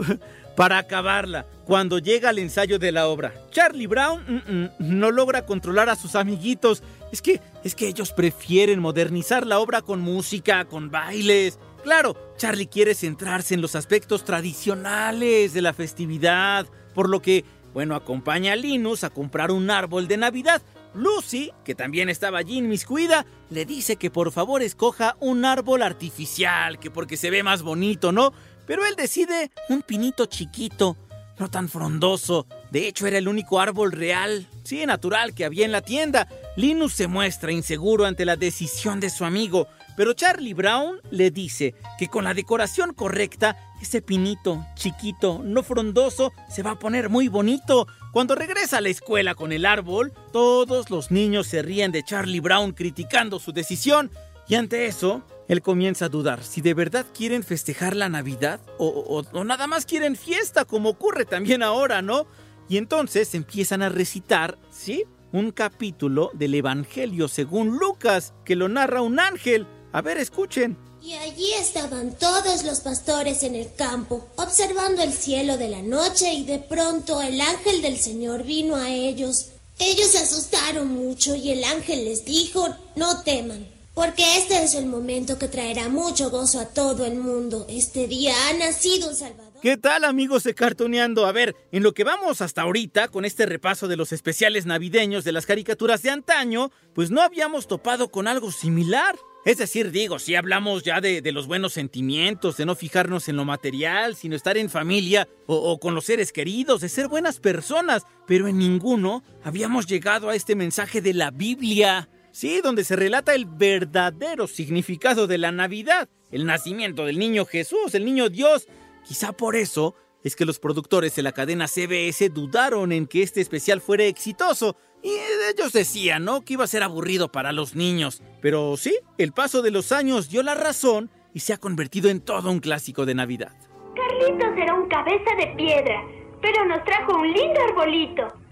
para 0.57 0.79
acabarla, 0.79 1.45
cuando 1.67 1.99
llega 1.99 2.31
al 2.31 2.39
ensayo 2.39 2.79
de 2.79 2.93
la 2.93 3.09
obra, 3.09 3.35
Charlie 3.51 3.87
Brown 3.87 4.23
mm, 4.27 4.53
mm, 4.53 4.71
no 4.79 5.11
logra 5.11 5.45
controlar 5.45 5.91
a 5.91 5.97
sus 5.97 6.15
amiguitos. 6.15 6.83
Es 7.13 7.21
que, 7.21 7.43
es 7.63 7.75
que 7.75 7.89
ellos 7.89 8.13
prefieren 8.13 8.81
modernizar 8.81 9.47
la 9.47 9.59
obra 9.59 9.83
con 9.83 10.01
música, 10.01 10.65
con 10.65 10.91
bailes. 10.91 11.59
Claro, 11.85 12.17
Charlie 12.39 12.67
quiere 12.67 12.95
centrarse 12.95 13.53
en 13.53 13.61
los 13.61 13.75
aspectos 13.75 14.25
tradicionales 14.25 15.53
de 15.53 15.61
la 15.61 15.75
festividad, 15.75 16.67
por 16.95 17.11
lo 17.11 17.21
que, 17.21 17.45
bueno, 17.75 17.95
acompaña 17.95 18.55
a 18.55 18.57
Linus 18.57 19.05
a 19.05 19.11
comprar 19.11 19.51
un 19.51 19.71
árbol 19.71 20.09
de 20.09 20.17
Navidad, 20.17 20.63
Lucy, 20.95 21.53
que 21.63 21.75
también 21.75 22.09
estaba 22.09 22.39
allí 22.39 22.57
inmiscuida, 22.57 23.27
le 23.51 23.67
dice 23.67 23.97
que 23.97 24.11
por 24.11 24.33
favor 24.33 24.63
escoja 24.63 25.19
un 25.21 25.45
árbol 25.45 25.83
artificial, 25.83 26.79
que 26.79 26.91
porque 26.91 27.19
se 27.19 27.29
ve 27.29 27.43
más 27.43 27.61
bonito, 27.61 28.13
¿no? 28.13 28.33
Pero 28.67 28.87
él 28.87 28.97
decide 28.97 29.51
un 29.69 29.83
pinito 29.83 30.25
chiquito, 30.25 30.97
no 31.39 31.51
tan 31.51 31.69
frondoso. 31.69 32.47
De 32.71 32.89
hecho, 32.89 33.07
era 33.07 33.19
el 33.19 33.29
único 33.29 33.61
árbol 33.61 33.93
real, 33.93 34.49
sí, 34.63 34.87
natural, 34.87 35.35
que 35.35 35.45
había 35.45 35.67
en 35.67 35.73
la 35.73 35.83
tienda. 35.83 36.29
Linus 36.57 36.95
se 36.95 37.09
muestra 37.09 37.53
inseguro 37.53 38.07
ante 38.07 38.25
la 38.25 38.37
decisión 38.37 39.01
de 39.01 39.11
su 39.11 39.27
amigo, 39.27 39.69
pero 39.97 40.13
Charlie 40.13 40.55
Brown 40.55 41.01
le 41.11 41.31
dice 41.31 41.75
que 41.99 42.09
con 42.09 42.25
la 42.25 42.35
decoración 42.35 42.93
correcta, 42.95 43.57
ese 43.81 44.03
pinito 44.03 44.65
chiquito, 44.75 45.41
no 45.45 45.63
frondoso, 45.63 46.33
se 46.49 46.63
va 46.63 46.73
a 46.73 46.79
poner 46.79 47.09
muy 47.09 47.29
bonito. 47.29 47.87
Cuando 48.13 48.35
regresa 48.35 48.79
a 48.79 48.81
la 48.81 48.89
escuela 48.89 49.35
con 49.35 49.53
el 49.53 49.67
árbol, 49.67 50.13
todos 50.33 50.91
los 50.91 51.11
niños 51.11 51.47
se 51.47 51.63
ríen 51.63 51.93
de 51.93 52.03
Charlie 52.05 52.41
Brown 52.41 52.73
criticando 52.73 53.39
su 53.39 53.53
decisión. 53.53 54.11
Y 54.47 54.57
ante 54.57 54.87
eso, 54.87 55.23
él 55.49 55.63
comienza 55.63 56.07
a 56.07 56.09
dudar 56.11 56.43
si 56.43 56.61
de 56.61 56.75
verdad 56.75 57.07
quieren 57.17 57.43
festejar 57.43 57.97
la 57.97 58.09
Navidad 58.09 58.61
o, 58.79 58.87
o- 58.87 59.39
o 59.39 59.45
nada 59.45 59.67
más 59.67 59.87
quieren 59.87 60.17
fiesta, 60.17 60.65
como 60.65 60.91
ocurre 60.91 61.25
también 61.25 61.63
ahora, 61.63 62.03
¿no? 62.03 62.27
Y 62.69 62.77
entonces 62.79 63.35
empiezan 63.35 63.83
a 63.83 63.89
recitar, 63.89 64.59
¿sí? 64.71 65.05
Un 65.33 65.51
capítulo 65.51 66.31
del 66.35 66.55
Evangelio 66.55 67.27
según 67.29 67.79
Lucas, 67.79 68.35
que 68.45 68.55
lo 68.55 68.69
narra 68.69 69.03
un 69.03 69.19
ángel. 69.19 69.67
A 69.95 70.03
ver, 70.03 70.19
escuchen. 70.19 70.77
Y 71.01 71.13
allí 71.13 71.53
estaban 71.53 72.19
todos 72.19 72.65
los 72.65 72.81
pastores 72.81 73.45
en 73.45 73.55
el 73.55 73.73
campo, 73.77 74.29
observando 74.35 75.03
el 75.03 75.13
cielo 75.13 75.57
de 75.57 75.69
la 75.69 75.83
noche, 75.83 76.33
y 76.33 76.45
de 76.45 76.59
pronto 76.59 77.23
el 77.23 77.41
ángel 77.41 77.81
del 77.81 77.97
Señor 77.97 78.43
vino 78.43 78.75
a 78.75 78.91
ellos. 78.91 79.51
Ellos 79.79 80.09
se 80.09 80.19
asustaron 80.19 80.89
mucho 80.89 81.37
y 81.37 81.53
el 81.53 81.63
ángel 81.63 82.07
les 82.07 82.25
dijo, 82.25 82.75
no 82.97 83.23
teman, 83.23 83.69
porque 83.95 84.39
este 84.39 84.65
es 84.65 84.75
el 84.75 84.87
momento 84.87 85.39
que 85.39 85.47
traerá 85.47 85.89
mucho 85.89 86.29
gozo 86.29 86.59
a 86.59 86.71
todo 86.71 87.07
el 87.07 87.15
mundo. 87.15 87.65
Este 87.69 88.09
día 88.09 88.35
ha 88.49 88.53
nacido 88.55 89.11
un 89.11 89.15
Salvador. 89.15 89.53
¿Qué 89.63 89.77
tal 89.77 90.03
amigos 90.03 90.43
de 90.43 90.57
Cartoneando? 90.57 91.25
A 91.25 91.31
ver, 91.31 91.55
en 91.71 91.85
lo 91.85 91.95
que 91.95 92.03
vamos 92.03 92.41
hasta 92.41 92.63
ahorita 92.63 93.07
con 93.07 93.25
este 93.25 93.47
repaso 93.47 93.87
de 93.87 93.97
los 93.97 94.13
especiales 94.13 94.67
navideños 94.67 95.23
de 95.23 95.31
las 95.31 95.47
caricaturas 95.47 96.03
de 96.03 96.11
antaño, 96.11 96.73
pues 96.97 97.13
no 97.13 97.23
habíamos 97.23 97.69
topado 97.69 98.09
con 98.09 98.27
algo 98.27 98.51
similar. 98.51 99.17
Es 99.45 99.59
decir, 99.59 99.91
digo, 99.91 100.19
sí 100.19 100.35
hablamos 100.37 100.85
ya 100.85 101.03
de, 101.03 101.21
de 101.21 101.33
los 101.33 101.47
buenos 101.47 101.75
sentimientos, 101.75 102.57
de 102.57 102.65
no 102.65 102.75
fijarnos 102.75 103.29
en 103.29 103.37
lo 103.37 103.45
material, 103.45 104.17
sino 104.17 104.37
estar 104.37 104.57
en 104.57 104.71
familia 104.71 105.29
o, 105.47 105.57
o 105.57 105.79
con 105.79 105.95
los 105.95 106.07
seres 106.07 106.33
queridos, 106.33 106.81
de 106.81 106.89
ser 106.89 107.09
buenas 107.09 107.41
personas, 107.41 108.05
pero 108.27 108.49
en 108.49 108.57
ninguno 108.57 109.23
habíamos 109.43 109.87
llegado 109.87 110.31
a 110.31 110.35
este 110.35 110.57
mensaje 110.57 111.03
de 111.03 111.13
la 111.13 111.31
Biblia. 111.31 112.09
Sí, 112.33 112.61
donde 112.63 112.85
se 112.85 112.97
relata 112.97 113.35
el 113.35 113.45
verdadero 113.45 114.49
significado 114.49 115.27
de 115.27 115.39
la 115.39 115.53
Navidad, 115.53 116.09
el 116.33 116.47
nacimiento 116.47 117.05
del 117.05 117.19
niño 117.19 117.45
Jesús, 117.45 117.95
el 117.95 118.05
niño 118.05 118.31
Dios. 118.31 118.67
Quizá 119.07 119.33
por 119.33 119.57
eso 119.57 119.95
es 120.25 120.35
que 120.35 120.47
los 120.47 120.59
productores 120.59 121.15
de 121.15 121.23
la 121.23 121.33
cadena 121.33 121.69
CBS 121.69 122.31
dudaron 122.31 122.93
en 122.93 123.07
que 123.07 123.23
este 123.23 123.43
especial 123.43 123.83
fuera 123.83 124.05
exitoso. 124.05 124.77
Y 125.05 125.11
ellos 125.53 125.73
decían, 125.75 126.25
¿no? 126.25 126.47
Que 126.47 126.55
iba 126.55 126.65
a 126.65 126.67
ser 126.67 126.83
aburrido 126.83 127.31
para 127.31 127.53
los 127.53 127.77
niños. 127.77 128.23
Pero 128.41 128.79
sí, 128.79 128.99
el 129.19 129.33
paso 129.33 129.61
de 129.61 129.71
los 129.71 129.93
años 129.93 130.31
dio 130.31 130.43
la 130.43 130.55
razón 130.55 131.11
y 131.35 131.41
se 131.41 131.53
ha 131.53 131.59
convertido 131.59 132.09
en 132.09 132.23
todo 132.23 132.51
un 132.51 132.61
clásico 132.61 133.05
de 133.05 133.15
Navidad. 133.15 133.53
Carlitos 133.95 134.57
era 134.57 134.73
un 134.73 134.89
cabeza 134.89 135.31
de 135.39 135.49
piedra, 135.57 136.03
pero 136.41 136.65
nos 136.65 136.83
trajo 136.85 137.19
un 137.19 137.31
lindo 137.31 137.61
arbolito. 137.69 138.44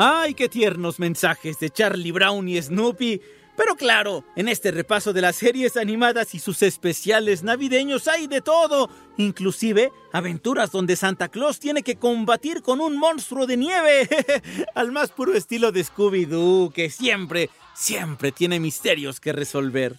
¡Ay, 0.00 0.34
qué 0.34 0.48
tiernos 0.48 1.00
mensajes 1.00 1.58
de 1.58 1.70
Charlie 1.70 2.12
Brown 2.12 2.48
y 2.48 2.62
Snoopy! 2.62 3.20
Pero 3.56 3.74
claro, 3.74 4.24
en 4.36 4.46
este 4.46 4.70
repaso 4.70 5.12
de 5.12 5.20
las 5.20 5.34
series 5.34 5.76
animadas 5.76 6.36
y 6.36 6.38
sus 6.38 6.62
especiales 6.62 7.42
navideños 7.42 8.06
hay 8.06 8.28
de 8.28 8.40
todo, 8.40 8.88
inclusive 9.16 9.90
aventuras 10.12 10.70
donde 10.70 10.94
Santa 10.94 11.26
Claus 11.26 11.58
tiene 11.58 11.82
que 11.82 11.96
combatir 11.96 12.62
con 12.62 12.80
un 12.80 12.96
monstruo 12.96 13.44
de 13.48 13.56
nieve, 13.56 14.08
al 14.76 14.92
más 14.92 15.10
puro 15.10 15.34
estilo 15.34 15.72
de 15.72 15.84
Scooby-Doo, 15.84 16.72
que 16.72 16.90
siempre, 16.90 17.50
siempre 17.74 18.30
tiene 18.30 18.60
misterios 18.60 19.18
que 19.18 19.32
resolver. 19.32 19.96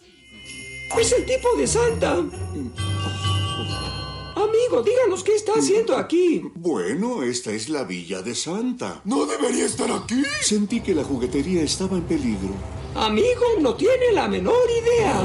Es 0.98 1.12
el 1.12 1.26
tipo 1.26 1.58
de 1.58 1.68
Santa. 1.68 2.16
Amigo, 4.40 4.82
díganos 4.82 5.22
qué 5.22 5.36
está 5.36 5.52
haciendo 5.58 5.98
aquí. 5.98 6.42
Bueno, 6.56 7.24
esta 7.24 7.52
es 7.52 7.68
la 7.68 7.84
villa 7.84 8.22
de 8.22 8.34
Santa. 8.34 9.02
No 9.04 9.26
debería 9.26 9.66
estar 9.66 9.92
aquí. 9.92 10.24
Sentí 10.40 10.80
que 10.80 10.96
la 10.96 11.04
juguetería 11.04 11.62
estaba 11.62 11.98
en 11.98 12.04
peligro. 12.04 12.54
Amigo, 12.96 13.44
no 13.60 13.76
tiene 13.76 14.14
la 14.14 14.30
menor 14.30 14.56
idea. 14.70 15.24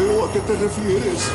Veo 0.00 0.24
a 0.24 0.32
qué 0.32 0.40
te 0.40 0.56
refieres. 0.56 1.30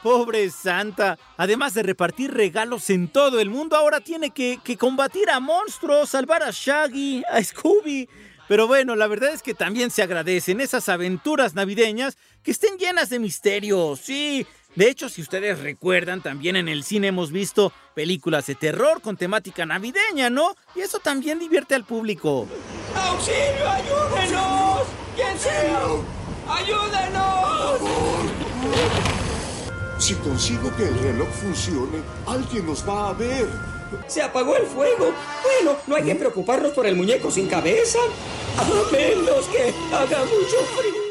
Pobre 0.00 0.48
Santa, 0.48 1.18
además 1.36 1.74
de 1.74 1.82
repartir 1.82 2.32
regalos 2.32 2.88
en 2.90 3.08
todo 3.08 3.40
el 3.40 3.50
mundo, 3.50 3.74
ahora 3.74 3.98
tiene 4.00 4.30
que, 4.30 4.60
que 4.62 4.76
combatir 4.76 5.28
a 5.28 5.40
monstruos, 5.40 6.10
salvar 6.10 6.44
a 6.44 6.52
Shaggy, 6.52 7.24
a 7.28 7.42
Scooby. 7.42 8.08
Pero 8.48 8.66
bueno, 8.66 8.96
la 8.96 9.06
verdad 9.08 9.34
es 9.34 9.42
que 9.42 9.52
también 9.52 9.90
se 9.90 10.02
agradecen 10.02 10.62
esas 10.62 10.88
aventuras 10.88 11.54
navideñas 11.54 12.16
que 12.42 12.52
estén 12.52 12.78
llenas 12.78 13.10
de 13.10 13.18
misterio. 13.18 13.94
Sí, 13.94 14.46
De 14.74 14.88
hecho, 14.88 15.08
si 15.08 15.22
ustedes 15.22 15.58
recuerdan, 15.60 16.22
también 16.22 16.54
en 16.54 16.68
el 16.68 16.84
cine 16.84 17.08
hemos 17.08 17.32
visto 17.32 17.72
películas 17.94 18.46
de 18.46 18.54
terror 18.54 19.00
con 19.00 19.16
temática 19.16 19.66
navideña, 19.66 20.30
¿no? 20.30 20.54
Y 20.76 20.80
eso 20.80 20.98
también 20.98 21.38
divierte 21.38 21.74
al 21.74 21.84
público. 21.84 22.46
¡Auxilio, 22.94 23.68
ayúdenos! 23.68 24.82
¡Quien 25.16 25.38
sea! 25.38 25.80
¡Ayúdenos! 26.48 27.80
Si 29.98 30.14
consigo 30.14 30.74
que 30.76 30.84
el 30.84 30.98
reloj 31.00 31.28
funcione, 31.28 32.02
alguien 32.26 32.66
nos 32.66 32.88
va 32.88 33.08
a 33.08 33.12
ver. 33.14 33.48
Se 34.06 34.22
apagó 34.22 34.56
el 34.56 34.66
fuego. 34.66 35.12
Bueno, 35.42 35.76
no 35.86 35.96
hay 35.96 36.04
que 36.04 36.14
preocuparnos 36.14 36.72
por 36.72 36.86
el 36.86 36.94
muñeco 36.94 37.30
sin 37.30 37.48
cabeza. 37.48 37.98
A 38.58 38.64
menos 38.92 39.46
que 39.46 39.74
haga 39.92 40.20
mucho 40.24 40.56
frío. 40.76 41.07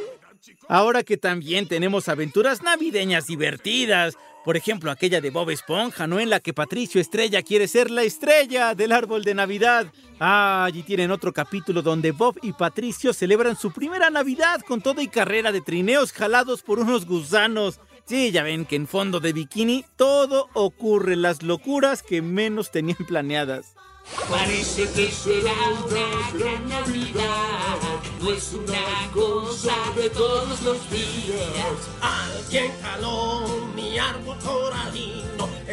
Ahora 0.70 1.04
que 1.04 1.18
también 1.18 1.68
tenemos 1.68 2.10
aventuras 2.10 2.62
navideñas 2.62 3.28
divertidas. 3.28 4.16
Por 4.44 4.58
ejemplo, 4.58 4.92
aquella 4.92 5.20
de 5.22 5.30
Bob 5.30 5.50
Esponja, 5.50 6.08
¿no? 6.08 6.20
En 6.20 6.30
la 6.30 6.40
que 6.40 6.54
Patricio 6.54 7.02
Estrella 7.02 7.42
quiere 7.42 7.68
ser 7.68 7.92
la 7.92 8.04
estrella 8.04 8.76
del 8.76 8.92
árbol 8.92 9.24
de 9.24 9.36
Navidad. 9.36 9.92
Ah, 10.20 10.64
allí 10.66 10.84
tienen 10.84 11.12
otro 11.12 11.34
capítulo 11.34 11.82
donde 11.82 12.12
Bob 12.12 12.38
y 12.42 12.54
Patricio 12.54 13.14
celebran 13.14 13.58
su 13.58 13.72
primera 13.72 14.10
Navidad 14.10 14.62
con 14.62 14.82
todo 14.82 15.02
y 15.02 15.08
carrera 15.08 15.52
de 15.52 15.62
trineos 15.62 16.12
jalados 16.14 16.64
por 16.64 16.80
unos 16.80 17.06
gusanos. 17.06 17.80
Sí, 18.06 18.32
ya 18.32 18.44
ven 18.44 18.66
que 18.66 18.78
en 18.78 18.88
fondo 18.88 19.20
de 19.20 19.34
bikini 19.34 19.84
todo 19.98 20.50
ocurre, 20.54 21.18
las 21.18 21.44
locuras 21.44 22.02
que 22.02 22.22
menos 22.22 22.72
tenían 22.72 23.06
planeadas. 23.06 23.76
Parece 24.30 24.84
que 24.94 25.12
será 25.12 25.52
una 25.86 26.40
gran 26.40 26.70
Navidad, 26.70 27.78
no 28.22 28.32
es 28.32 28.54
una 28.54 29.12
cosa 29.14 29.76
de 29.96 30.10
todos 30.10 30.62
los 30.62 30.90
días. 30.90 31.90
Alguien 32.02 32.72
jaló 32.82 33.48
mi 33.76 33.98
árbol 33.98 34.38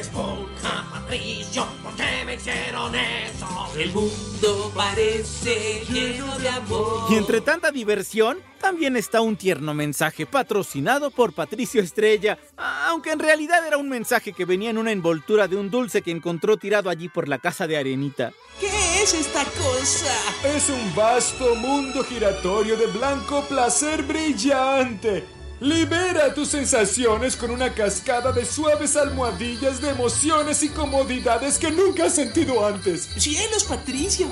esponja, 0.05 0.85
Patricio, 0.91 1.67
¿por 1.83 1.95
qué 1.95 2.25
me 2.27 2.35
hicieron 2.35 2.95
eso? 2.95 3.47
El 3.77 3.93
mundo 3.93 4.73
parece 4.75 5.83
lleno 5.91 6.39
de 6.39 6.49
amor. 6.49 7.11
Y 7.11 7.15
entre 7.15 7.41
tanta 7.41 7.71
diversión, 7.71 8.39
también 8.61 8.97
está 8.97 9.21
un 9.21 9.37
tierno 9.37 9.75
mensaje 9.75 10.27
patrocinado 10.27 11.11
por 11.11 11.33
Patricio 11.33 11.81
Estrella, 11.81 12.39
aunque 12.57 13.13
en 13.13 13.19
realidad 13.19 13.67
era 13.67 13.79
un 13.79 13.89
mensaje 13.89 14.33
que 14.33 14.45
venía 14.45 14.71
en 14.71 14.79
una 14.79 14.93
envoltura 14.93 15.49
de 15.49 15.57
un 15.57 15.71
dulce 15.71 16.03
que 16.03 16.11
encontró 16.11 16.57
tirado 16.57 16.91
allí 16.91 17.09
por 17.09 17.29
la 17.29 17.39
casa 17.39 17.67
de 17.67 17.77
Arenita. 17.77 18.33
¿Qué 18.61 19.03
es 19.03 19.15
esta 19.15 19.45
cosa? 19.45 20.15
Es 20.45 20.69
un 20.69 20.95
vasto 20.95 21.55
mundo 21.57 22.05
giratorio 22.05 22.77
de 22.77 22.87
blanco 22.87 23.43
placer 23.49 24.03
brillante. 24.03 25.25
Libera 25.65 26.35
tus 26.35 26.49
sensaciones 26.49 27.37
con 27.37 27.51
una 27.51 27.73
cascada 27.73 28.33
de 28.33 28.45
suaves 28.45 28.97
almohadillas 28.97 29.81
de 29.81 29.89
emociones 29.89 30.63
y 30.63 30.69
comodidades 30.69 31.57
que 31.57 31.71
nunca 31.71 32.05
has 32.05 32.15
sentido 32.15 32.67
antes. 32.67 33.09
Cielos, 33.17 33.65
Patricio. 33.65 34.27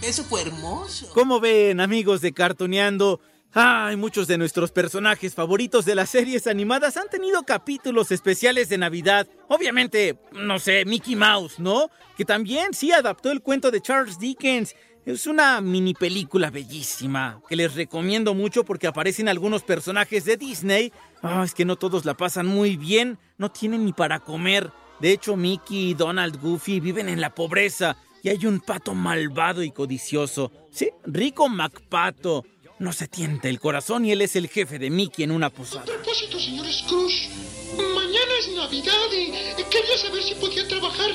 Eso 0.00 0.22
fue 0.22 0.42
hermoso. 0.42 1.10
Como 1.12 1.40
ven, 1.40 1.80
amigos 1.80 2.20
de 2.20 2.32
Cartoneando, 2.32 3.20
Ay, 3.52 3.96
muchos 3.96 4.28
de 4.28 4.38
nuestros 4.38 4.70
personajes 4.70 5.34
favoritos 5.34 5.84
de 5.84 5.96
las 5.96 6.10
series 6.10 6.46
animadas 6.46 6.96
han 6.96 7.08
tenido 7.08 7.42
capítulos 7.42 8.12
especiales 8.12 8.68
de 8.68 8.78
Navidad. 8.78 9.26
Obviamente, 9.48 10.20
no 10.30 10.60
sé, 10.60 10.84
Mickey 10.84 11.16
Mouse, 11.16 11.58
¿no? 11.58 11.90
Que 12.16 12.24
también 12.24 12.72
sí 12.74 12.92
adaptó 12.92 13.32
el 13.32 13.42
cuento 13.42 13.72
de 13.72 13.80
Charles 13.80 14.20
Dickens. 14.20 14.76
Es 15.06 15.26
una 15.26 15.60
mini 15.62 15.94
película 15.94 16.50
bellísima 16.50 17.40
que 17.48 17.56
les 17.56 17.74
recomiendo 17.74 18.34
mucho 18.34 18.64
porque 18.64 18.86
aparecen 18.86 19.28
algunos 19.28 19.62
personajes 19.62 20.26
de 20.26 20.36
Disney. 20.36 20.92
Ah, 21.22 21.42
es 21.44 21.54
que 21.54 21.64
no 21.64 21.76
todos 21.76 22.04
la 22.04 22.14
pasan 22.14 22.46
muy 22.46 22.76
bien, 22.76 23.18
no 23.38 23.50
tienen 23.50 23.86
ni 23.86 23.92
para 23.94 24.20
comer. 24.20 24.70
De 25.00 25.12
hecho, 25.12 25.36
Mickey, 25.36 25.94
Donald, 25.94 26.38
Goofy 26.40 26.80
viven 26.80 27.08
en 27.08 27.20
la 27.20 27.34
pobreza 27.34 27.96
y 28.22 28.28
hay 28.28 28.44
un 28.44 28.60
pato 28.60 28.94
malvado 28.94 29.62
y 29.62 29.70
codicioso. 29.70 30.52
Sí, 30.70 30.90
Rico 31.04 31.48
MacPato. 31.48 32.44
No 32.78 32.92
se 32.92 33.08
tienta 33.08 33.48
el 33.48 33.60
corazón 33.60 34.04
y 34.06 34.12
él 34.12 34.22
es 34.22 34.36
el 34.36 34.48
jefe 34.48 34.78
de 34.78 34.90
Mickey 34.90 35.24
en 35.24 35.32
una 35.32 35.50
posada. 35.50 35.82
A 35.82 35.84
propósito, 35.84 36.38
señor 36.38 36.66
Scrooge, 36.70 37.28
mañana 37.76 38.32
es 38.38 38.54
Navidad 38.54 38.94
y 39.12 39.64
quería 39.64 39.98
saber 39.98 40.22
si 40.22 40.34
podía 40.34 40.66
trabajar 40.66 41.10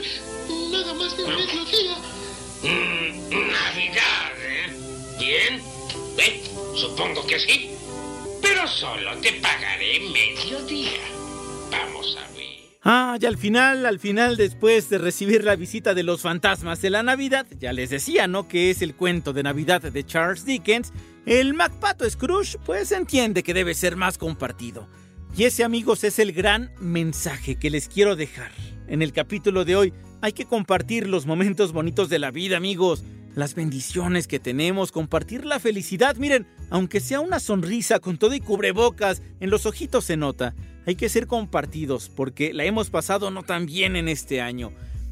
nada 0.71 0.93
más 0.93 1.17
de 1.17 1.23
mediodía. 1.23 1.97
Mm, 2.63 3.29
Navidad, 3.29 4.31
¿eh? 4.39 4.73
Bien. 5.19 5.75
Supongo 6.75 7.25
que 7.25 7.39
sí. 7.39 7.69
Pero 8.41 8.67
solo 8.67 9.15
te 9.21 9.31
pagaré 9.33 9.99
mediodía. 10.01 10.99
Vamos 11.71 12.17
a 12.17 12.37
ver. 12.37 12.45
Ah, 12.83 13.17
y 13.19 13.25
al 13.25 13.37
final, 13.37 13.85
al 13.85 13.99
final, 13.99 14.35
después 14.37 14.89
de 14.89 14.97
recibir 14.97 15.43
la 15.43 15.55
visita 15.55 15.93
de 15.93 16.03
los 16.03 16.21
fantasmas 16.21 16.81
de 16.81 16.89
la 16.89 17.01
Navidad, 17.01 17.47
ya 17.59 17.73
les 17.73 17.89
decía, 17.89 18.27
¿no? 18.27 18.47
Que 18.47 18.69
es 18.69 18.81
el 18.81 18.93
cuento 18.93 19.33
de 19.33 19.43
Navidad 19.43 19.81
de 19.81 20.05
Charles 20.05 20.45
Dickens, 20.45 20.91
el 21.25 21.53
MacPato 21.53 22.07
Scrooge 22.07 22.59
pues 22.65 22.91
entiende 22.91 23.41
que 23.41 23.53
debe 23.53 23.73
ser 23.73 23.95
más 23.95 24.17
compartido. 24.17 24.87
Y 25.35 25.45
ese 25.45 25.63
amigos 25.63 26.03
es 26.03 26.19
el 26.19 26.33
gran 26.33 26.71
mensaje 26.79 27.55
que 27.55 27.69
les 27.69 27.87
quiero 27.87 28.15
dejar. 28.15 28.51
En 28.87 29.01
el 29.01 29.13
capítulo 29.13 29.65
de 29.65 29.75
hoy 29.75 29.93
hay 30.25 30.33
que 30.33 30.45
compartir 30.45 31.07
los 31.07 31.27
momentos 31.27 31.71
bonitos 31.71 32.09
de 32.09 32.17
la 32.17 32.31
vida 32.31 32.57
amigos, 32.57 33.03
las 33.35 33.53
bendiciones 33.53 34.27
que 34.27 34.39
tenemos, 34.39 34.91
compartir 34.91 35.45
la 35.45 35.59
felicidad. 35.59 36.15
Miren, 36.15 36.47
aunque 36.71 36.99
sea 36.99 37.19
una 37.19 37.39
sonrisa 37.39 37.99
con 37.99 38.17
todo 38.17 38.33
y 38.33 38.39
cubrebocas, 38.39 39.21
en 39.39 39.51
los 39.51 39.67
ojitos 39.67 40.05
se 40.05 40.17
nota. 40.17 40.55
Hay 40.87 40.95
que 40.95 41.09
ser 41.09 41.27
compartidos 41.27 42.09
porque 42.09 42.55
la 42.55 42.65
hemos 42.65 42.89
pasado 42.89 43.29
no 43.29 43.43
tan 43.43 43.67
bien 43.67 43.95
en 43.95 44.07
este 44.07 44.41
año. 44.41 44.71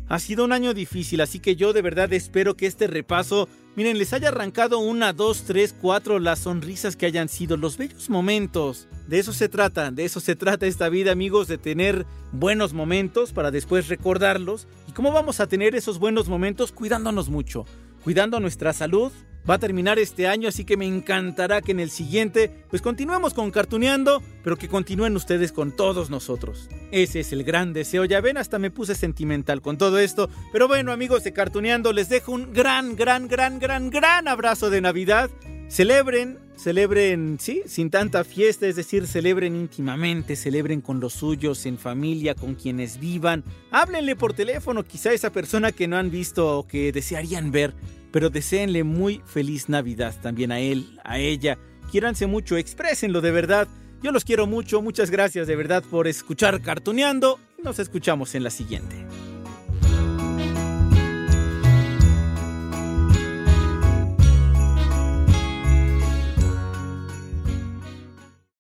Ha 0.10 0.18
sido 0.18 0.46
un 0.46 0.52
año 0.52 0.74
difícil, 0.74 1.22
así 1.22 1.38
que 1.38 1.56
yo 1.56 1.74
de 1.74 1.84
verdad 1.84 2.12
espero 2.12 2.58
que 2.58 2.66
este 2.66 2.88
repaso, 2.88 3.48
miren, 3.76 3.98
les 3.98 4.14
haya 4.14 4.30
arrancado 4.30 4.80
una, 4.80 5.14
dos, 5.14 5.44
tres, 5.44 5.74
cuatro, 5.80 6.20
las 6.20 6.40
sonrisas 6.40 6.96
que 6.96 7.06
hayan 7.06 7.30
sido, 7.30 7.58
los 7.58 7.78
bellos 7.78 8.10
momentos. 8.10 8.88
De 9.08 9.20
eso 9.20 9.34
se 9.34 9.50
trata, 9.50 9.92
de 9.92 10.06
eso 10.06 10.20
se 10.20 10.36
trata 10.36 10.66
esta 10.66 10.90
vida, 10.90 11.12
amigos, 11.12 11.48
de 11.48 11.58
tener 11.58 12.06
buenos 12.32 12.74
momentos 12.74 13.34
para 13.34 13.52
después 13.52 13.88
recordarlos. 13.88 14.68
¿Y 14.88 14.92
cómo 14.92 15.12
vamos 15.12 15.40
a 15.40 15.48
tener 15.48 15.76
esos 15.76 16.00
buenos 16.00 16.28
momentos? 16.28 16.72
Cuidándonos 16.72 17.30
mucho, 17.30 17.66
cuidando 18.04 18.40
nuestra 18.40 18.74
salud, 18.74 19.12
Va 19.50 19.56
a 19.56 19.60
terminar 19.60 20.00
este 20.00 20.26
año, 20.28 20.48
así 20.48 20.64
que 20.64 20.78
me 20.78 20.86
encantará 20.86 21.62
que 21.62 21.74
en 21.74 21.82
el 21.82 21.90
siguiente, 21.90 22.50
pues 22.70 22.82
continuemos 22.82 23.34
con 23.34 23.52
Cartuneando, 23.52 24.24
pero 24.42 24.56
que 24.56 24.70
continúen 24.70 25.18
ustedes 25.18 25.52
con 25.52 25.76
todos 25.76 26.10
nosotros. 26.10 26.70
Ese 26.92 27.20
es 27.20 27.34
el 27.34 27.44
gran 27.44 27.74
deseo. 27.74 28.06
Ya 28.06 28.22
ven, 28.22 28.38
hasta 28.38 28.58
me 28.58 28.72
puse 28.72 28.96
sentimental 28.96 29.62
con 29.62 29.78
todo 29.78 30.00
esto. 30.00 30.30
Pero 30.54 30.70
bueno, 30.70 30.94
amigos 30.94 31.26
de 31.26 31.34
Cartuneando, 31.34 31.92
les 31.92 32.08
dejo 32.08 32.32
un 32.32 32.54
gran, 32.54 32.96
gran, 32.96 33.28
gran, 33.28 33.60
gran, 33.60 33.90
gran 33.90 34.30
abrazo 34.30 34.70
de 34.70 34.80
Navidad. 34.80 35.30
Celebren, 35.74 36.38
celebren, 36.56 37.38
sí, 37.40 37.64
sin 37.66 37.90
tanta 37.90 38.24
fiesta, 38.24 38.68
es 38.68 38.76
decir, 38.76 39.08
celebren 39.08 39.56
íntimamente, 39.56 40.36
celebren 40.36 40.82
con 40.82 41.00
los 41.00 41.14
suyos, 41.14 41.66
en 41.66 41.80
familia, 41.80 42.36
con 42.36 42.54
quienes 42.54 43.00
vivan. 43.00 43.44
Háblenle 43.72 44.16
por 44.16 44.34
teléfono, 44.34 44.84
quizá 44.84 45.10
a 45.10 45.14
esa 45.14 45.32
persona 45.32 45.72
que 45.72 45.88
no 45.88 45.98
han 45.98 46.12
visto 46.12 46.60
o 46.60 46.68
que 46.68 46.92
desearían 46.92 47.52
ver 47.52 47.74
pero 48.14 48.30
deseenle 48.30 48.84
muy 48.84 49.24
feliz 49.26 49.70
Navidad 49.70 50.14
también 50.22 50.52
a 50.52 50.60
él, 50.60 51.00
a 51.04 51.18
ella. 51.18 51.58
Quiéranse 51.92 52.28
mucho, 52.28 52.58
exprésenlo 52.58 53.22
de 53.22 53.32
verdad. 53.32 53.68
Yo 54.04 54.12
los 54.12 54.24
quiero 54.24 54.46
mucho, 54.46 54.84
muchas 54.84 55.10
gracias 55.10 55.48
de 55.48 55.56
verdad 55.56 55.84
por 55.90 56.08
escuchar 56.08 56.62
Cartoneando 56.62 57.40
y 57.58 57.64
nos 57.64 57.80
escuchamos 57.80 58.36
en 58.36 58.44
la 58.44 58.52
siguiente. 58.52 58.96